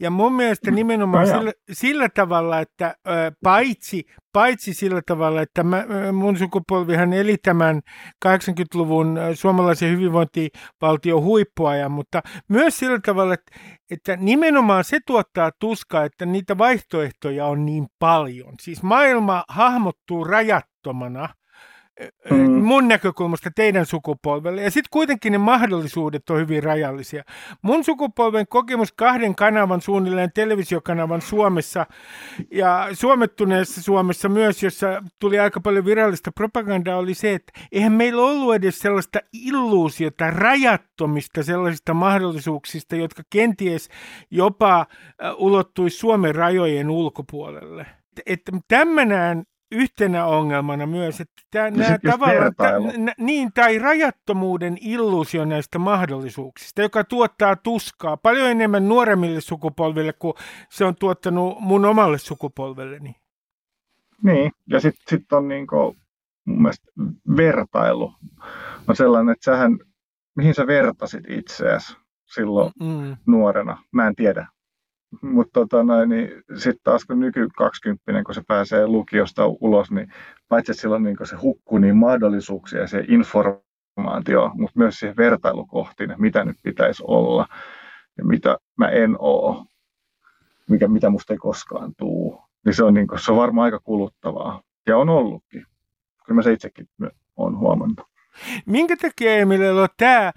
[0.00, 2.94] Ja mun mielestä nimenomaan sillä, sillä tavalla, että
[3.42, 7.80] paitsi, paitsi sillä tavalla, että mä, mun sukupolvihan eli tämän
[8.26, 13.58] 80-luvun suomalaisen hyvinvointivaltion huippuajan, mutta myös sillä tavalla, että,
[13.90, 18.54] että nimenomaan se tuottaa tuskaa, että niitä vaihtoehtoja on niin paljon.
[18.60, 21.28] Siis maailma hahmottuu rajattomana–
[22.30, 22.50] mm.
[22.50, 24.62] mun näkökulmasta teidän sukupolvelle.
[24.62, 27.24] Ja sitten kuitenkin ne mahdollisuudet on hyvin rajallisia.
[27.62, 31.86] Mun sukupolven kokemus kahden kanavan suunnilleen televisiokanavan Suomessa
[32.50, 38.22] ja suomettuneessa Suomessa myös, jossa tuli aika paljon virallista propagandaa, oli se, että eihän meillä
[38.22, 43.88] ollut edes sellaista illuusiota rajattomista sellaisista mahdollisuuksista, jotka kenties
[44.30, 44.86] jopa
[45.36, 47.86] ulottuisi Suomen rajojen ulkopuolelle.
[48.26, 55.78] Että tämmöinen yhtenä ongelmana myös, että tämä, nämä tavallaan, t- niin, tai rajattomuuden illuusio näistä
[55.78, 58.16] mahdollisuuksista, joka tuottaa tuskaa.
[58.16, 60.34] Paljon enemmän nuoremmille sukupolville kuin
[60.68, 63.16] se on tuottanut mun omalle sukupolvelleni.
[64.22, 65.96] Niin, ja sitten sit on niin kuin,
[66.44, 66.92] mun mielestä
[67.36, 68.12] vertailu.
[68.88, 69.78] On sellainen, että sähän,
[70.36, 71.96] mihin sä vertasit itseäsi
[72.26, 73.16] silloin mm.
[73.26, 74.46] nuorena, mä en tiedä,
[75.22, 80.12] mutta tota niin sitten taas kun nyky 20 kun se pääsee lukiosta ulos, niin
[80.48, 86.44] paitsi että silloin niin se hukkuu niin mahdollisuuksia se informaatio, mutta myös siihen vertailukohtiin, mitä
[86.44, 87.46] nyt pitäisi olla
[88.18, 89.66] ja mitä mä en oo,
[90.68, 92.42] mikä, mitä musta ei koskaan tuu.
[92.64, 94.62] Niin se on, niin kuin, se on varmaan aika kuluttavaa.
[94.86, 95.66] Ja on ollutkin.
[96.24, 96.88] Kyllä mä se itsekin
[97.36, 98.00] olen huomannut.
[98.66, 100.32] Minkä takia Emilillä on tämä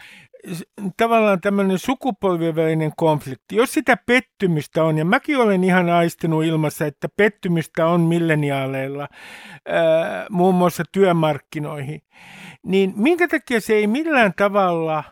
[0.97, 3.55] tavallaan tämmöinen sukupolvien välinen konflikti.
[3.55, 9.07] Jos sitä pettymystä on, ja mäkin olen ihan aistinut ilmassa, että pettymystä on milleniaaleilla
[9.67, 12.01] ää, muun muassa työmarkkinoihin,
[12.65, 15.03] niin minkä takia se ei millään tavalla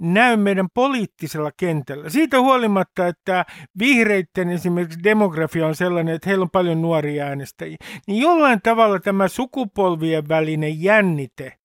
[0.00, 2.10] näy meidän poliittisella kentällä.
[2.10, 3.44] Siitä huolimatta, että
[3.78, 7.76] vihreiden esimerkiksi demografia on sellainen, että heillä on paljon nuoria äänestäjiä,
[8.06, 11.57] niin jollain tavalla tämä sukupolvien välinen jännite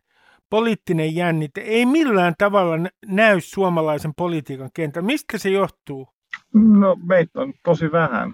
[0.53, 5.05] poliittinen jännite ei millään tavalla näy suomalaisen politiikan kentällä.
[5.05, 6.07] Mistä se johtuu?
[6.53, 8.33] No meitä on tosi vähän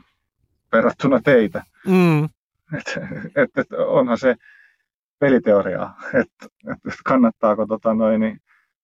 [0.72, 1.64] verrattuna teitä.
[1.88, 2.24] Mm.
[2.78, 3.00] Et,
[3.36, 4.36] et, et onhan se
[5.20, 8.40] peliteoria, että et kannattaako tota noin, niin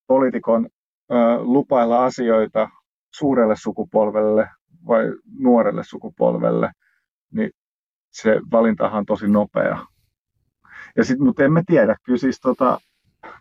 [0.08, 0.70] poliitikon
[1.12, 2.70] ö, lupailla asioita
[3.16, 4.50] suurelle sukupolvelle
[4.88, 5.04] vai
[5.40, 6.72] nuorelle sukupolvelle,
[7.34, 7.52] niin
[8.12, 9.86] se valintahan on tosi nopea.
[10.98, 12.80] Ja sit, mutta en mä tiedä, kyllä siis tota,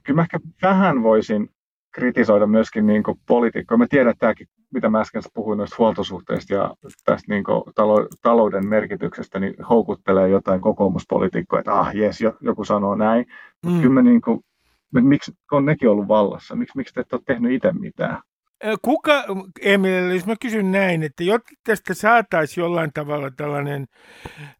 [0.02, 1.48] kyllä mä ehkä vähän voisin
[1.94, 3.78] kritisoida myöskin niin poliitikkoja.
[3.78, 6.74] Mä tiedän, että tämäkin, mitä mä äsken puhuin noista huoltosuhteista ja
[7.04, 13.26] tästä niin talo, talouden merkityksestä, niin houkuttelee jotain kokoomuspolitiikkoja, että ah jes, joku sanoo näin.
[13.66, 13.80] Mm.
[13.80, 14.40] Kyllä mä niin kuin,
[14.92, 16.56] miksi on nekin ollut vallassa?
[16.56, 18.18] Miksi, miksi te ette ole tehnyt itse mitään?
[18.82, 19.24] Kuka,
[19.62, 23.86] Emil, jos mä kysyn näin, että jotta tästä saataisiin jollain tavalla tällainen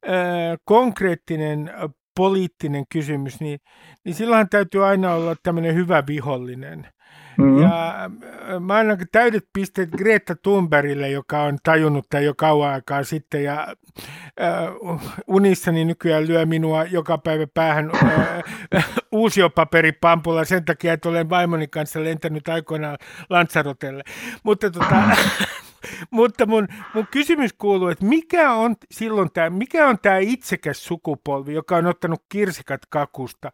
[0.09, 1.70] äh, konkreettinen
[2.16, 3.60] poliittinen kysymys, niin,
[4.04, 6.86] niin silloin täytyy aina olla tämmöinen hyvä vihollinen.
[7.38, 7.62] Mm-hmm.
[7.62, 8.10] Ja
[8.60, 13.66] mä annan täydet pisteet Greta Thunbergille, joka on tajunnut tämän jo kauan aikaa sitten ja
[14.40, 21.66] äh, unissani nykyään lyö minua joka päivä päähän äh, uusiopaperipamppulla sen takia, että olen vaimoni
[21.66, 22.98] kanssa lentänyt aikoinaan
[23.30, 24.02] Lanzarotelle.
[24.42, 24.96] Mutta tota,
[26.11, 31.55] Mutta mun, mun kysymys kuuluu, että mikä on silloin tämä, mikä on tämä itsekäs sukupolvi,
[31.55, 33.53] joka on ottanut kirsikat kakusta?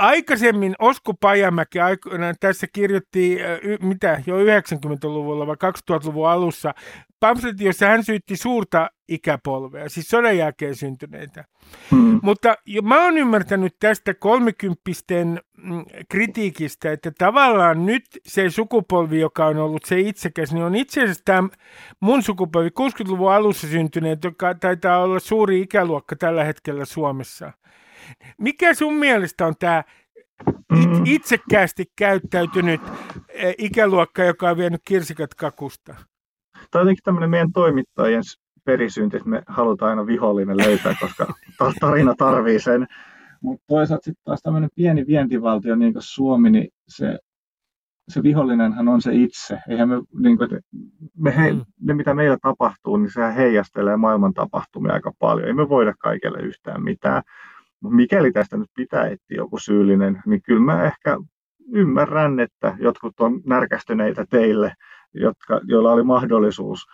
[0.00, 3.38] Aikaisemmin Osku Pajamäki aikoinaan tässä kirjoitti,
[3.82, 5.56] mitä, jo 90-luvulla vai
[5.90, 6.74] 2000-luvun alussa,
[7.20, 11.44] pamfletti, jossa hän syytti suurta ikäpolvea, siis sodan jälkeen syntyneitä.
[11.90, 12.20] Hmm.
[12.22, 19.46] Mutta jo, mä oon ymmärtänyt tästä kolmikymppisten mm, kritiikistä, että tavallaan nyt se sukupolvi, joka
[19.46, 21.48] on ollut se itsekäs, niin on itse asiassa tämä
[22.00, 27.52] mun sukupolvi, 60-luvun alussa syntyneet, joka taitaa olla suuri ikäluokka tällä hetkellä Suomessa.
[28.38, 29.82] Mikä sun mielestä on tämä
[30.72, 31.02] mm.
[31.04, 32.80] itsekkäästi käyttäytynyt
[33.28, 35.94] e, ikäluokka, joka on vienyt kirsikat kakusta?
[36.70, 38.22] Tämä on jotenkin tämmöinen meidän toimittajien
[38.64, 41.34] perisynti, että me halutaan aina vihollinen löytää, koska
[41.80, 42.86] tarina tarvii sen.
[43.42, 47.18] Mutta toisaalta sitten taas tämmöinen pieni vientivaltio niin kuin Suomi, niin se,
[48.08, 49.58] se vihollinenhan on se itse.
[49.68, 50.50] Eihän me, niin kuin,
[51.16, 51.64] me he, mm.
[51.80, 55.48] ne, mitä meillä tapahtuu, niin se heijastelee maailman tapahtumia aika paljon.
[55.48, 57.22] Ei me voida kaikille yhtään mitään.
[57.80, 61.16] Mutta mikäli tästä nyt pitää etsiä joku syyllinen, niin kyllä mä ehkä
[61.72, 64.74] ymmärrän, että jotkut on närkästyneitä teille,
[65.14, 66.86] jotka, joilla oli mahdollisuus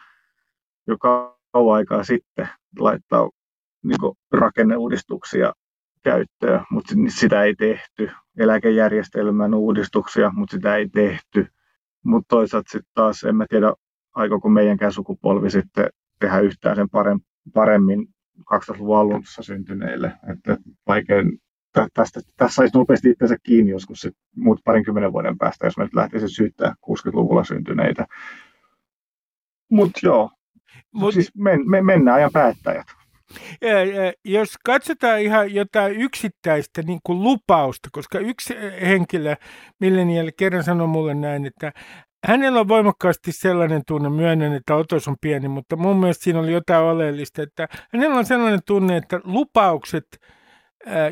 [0.87, 3.31] jo kauan aikaa sitten laittaa
[3.83, 5.53] niin rakenneuudistuksia
[6.03, 8.11] käyttöön, mutta sitä ei tehty.
[8.39, 11.47] Eläkejärjestelmän uudistuksia, mutta sitä ei tehty.
[12.05, 13.73] Mutta toisaalta sitten taas en mä tiedä,
[14.15, 15.89] aikooko meidänkään sukupolvi sitten
[16.21, 16.89] tehdä yhtään sen
[17.55, 18.09] paremmin
[18.41, 20.13] 2000-luvun alussa syntyneille.
[20.33, 20.57] Että
[20.87, 21.39] vaikein,
[21.95, 25.95] tästä, tässä saisi nopeasti itsensä kiinni joskus sit muut parinkymmenen vuoden päästä, jos me nyt
[25.95, 28.07] lähtisi syyttää 60-luvulla syntyneitä.
[29.71, 30.31] Mutta joo,
[30.95, 32.87] Mut, siis men, men, mennään ajan päättäjät.
[34.25, 39.37] Jos katsotaan ihan jotain yksittäistä niin kuin lupausta, koska yksi henkilö,
[39.81, 41.73] milleniaali kerran sanoi mulle näin, että
[42.27, 46.53] hänellä on voimakkaasti sellainen tunne, myönnän, että otos on pieni, mutta mun mielestä siinä oli
[46.53, 50.05] jotain oleellista, että hänellä on sellainen tunne, että lupaukset,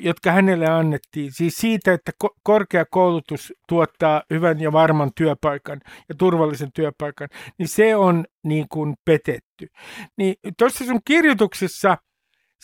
[0.01, 2.13] jotka hänelle annettiin, siis siitä, että
[2.43, 8.95] korkea koulutus tuottaa hyvän ja varman työpaikan ja turvallisen työpaikan, niin se on niin kuin
[9.05, 9.67] petetty.
[10.19, 11.97] Niin tuossa sun kirjoituksessa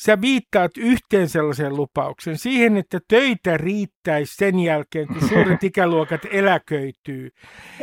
[0.01, 7.31] sä viittaat yhteen sellaiseen lupaukseen, siihen, että töitä riittäisi sen jälkeen, kun suuret ikäluokat eläköityy.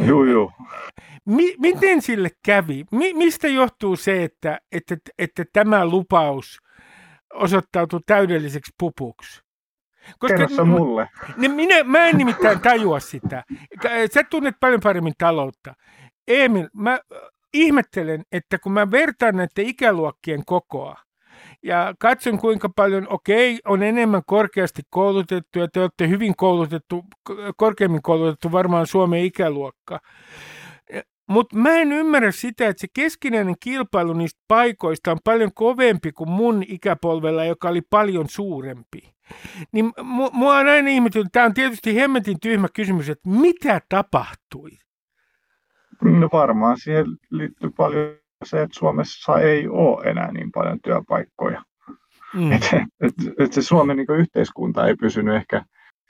[0.05, 0.51] Joo, joo.
[1.25, 2.85] Mi- miten sille kävi?
[2.91, 6.57] Mi- mistä johtuu se, että, että, että tämä lupaus
[7.33, 9.41] osoittautui täydelliseksi pupuksi?
[10.19, 11.09] Koska Kerro mulle.
[11.37, 13.43] Niin minä, mä en nimittäin tajua sitä.
[14.13, 15.73] Sä tunnet paljon paremmin taloutta.
[16.27, 16.99] Emil, mä
[17.53, 20.95] ihmettelen, että kun mä vertaan näiden ikäluokkien kokoa,
[21.63, 27.05] ja katson kuinka paljon, okei, on enemmän korkeasti koulutettu ja te olette hyvin koulutettu,
[27.57, 29.99] korkeammin koulutettu varmaan Suomen ikäluokka.
[31.29, 36.29] Mutta mä en ymmärrä sitä, että se keskinäinen kilpailu niistä paikoista on paljon kovempi kuin
[36.29, 39.13] mun ikäpolvella, joka oli paljon suurempi.
[39.71, 39.93] Niin
[40.31, 44.69] mua on aina ihmetynyt, tämä on tietysti hemmetin tyhmä kysymys, että mitä tapahtui?
[46.01, 48.15] No varmaan siihen liittyy paljon
[48.45, 51.63] se, että Suomessa ei ole enää niin paljon työpaikkoja.
[52.33, 52.51] Mm.
[52.51, 52.63] Et,
[53.01, 55.65] et, et se Suomen niin yhteiskunta ei pysynyt ehkä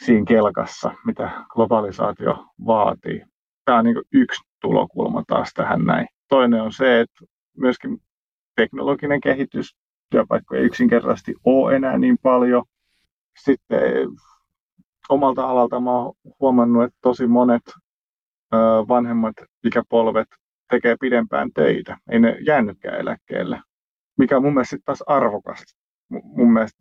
[0.06, 3.22] siinä kelkassa, mitä globalisaatio vaatii.
[3.66, 6.08] Tämä on niin yksi tulokulma taas tähän näin.
[6.30, 7.26] Toinen on se, että
[7.58, 7.98] myöskin
[8.56, 9.76] teknologinen kehitys,
[10.10, 12.64] työpaikkoja yksinkertaisesti ole enää niin paljon.
[13.44, 13.82] Sitten
[15.10, 17.64] omalta alalta mä oon huomannut, että tosi monet
[18.88, 20.28] vanhemmat ikäpolvet
[20.70, 21.98] tekee pidempään töitä.
[22.12, 23.62] Ei ne jäänytkään eläkkeelle,
[24.18, 25.78] mikä on mun mielestä taas arvokasta.
[26.10, 26.78] Mun mielestä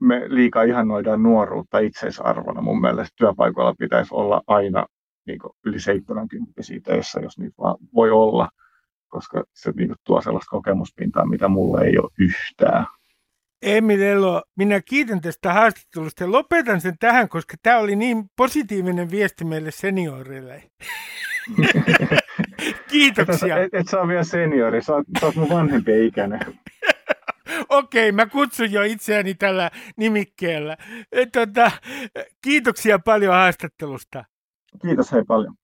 [0.00, 2.62] me liikaa ihannoidaan nuoruutta itseisarvona.
[2.62, 4.86] Mun mielestä työpaikoilla pitäisi olla aina
[5.26, 6.52] niin yli 70
[6.84, 8.48] töissä, jos niitä vaan voi olla,
[9.08, 12.86] koska se niin tuo sellaista kokemuspintaa, mitä mulla ei ole yhtään.
[13.62, 19.10] Emil Elo, minä kiitän tästä haastattelusta ja lopetan sen tähän, koska tämä oli niin positiivinen
[19.10, 20.62] viesti meille senioreille.
[22.90, 23.56] Kiitoksia.
[23.58, 26.40] Et, et, saa vielä seniori, sä oot, sä oot mun vanhempi ikäinen.
[27.68, 30.76] Okei, okay, mä kutsun jo itseäni tällä nimikkeellä.
[31.32, 31.70] Tota,
[32.44, 34.24] kiitoksia paljon haastattelusta.
[34.82, 35.54] Kiitos hei paljon.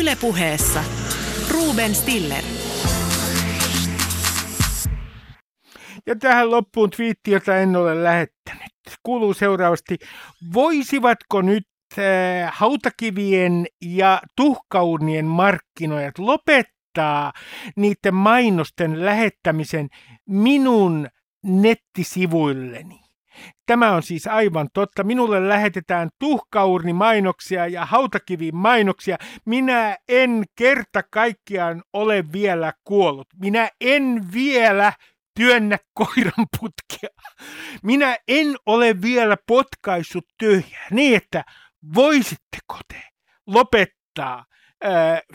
[0.00, 0.84] Ylepuheessa
[1.50, 2.44] Ruben Stiller.
[6.06, 8.72] Ja tähän loppuun twiitti, jota en ole lähettänyt.
[9.02, 9.98] Kuuluu seuraavasti.
[10.54, 11.64] Voisivatko nyt
[12.52, 17.32] hautakivien ja tuhkaurnien markkinoijat lopettaa
[17.76, 19.88] niiden mainosten lähettämisen
[20.28, 21.08] minun
[21.44, 23.00] nettisivuilleni?
[23.66, 25.04] Tämä on siis aivan totta.
[25.04, 26.08] Minulle lähetetään
[26.92, 27.86] mainoksia ja
[28.54, 29.16] mainoksia.
[29.44, 33.26] Minä en kerta kaikkiaan ole vielä kuollut.
[33.40, 34.92] Minä en vielä
[35.34, 37.10] työnnä koiran putkea.
[37.82, 41.44] Minä en ole vielä potkaissut tyhjää niin, että
[41.94, 43.02] voisitteko te
[43.46, 44.44] lopettaa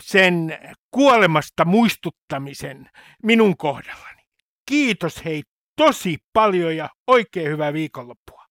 [0.00, 0.58] sen
[0.90, 2.90] kuolemasta muistuttamisen
[3.22, 4.22] minun kohdallani.
[4.68, 5.42] Kiitos hei
[5.76, 8.44] tosi paljon ja oikein hyvää viikonloppua.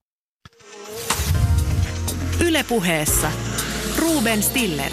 [2.46, 3.32] Ylepuheessa
[3.98, 4.92] Ruben Stiller.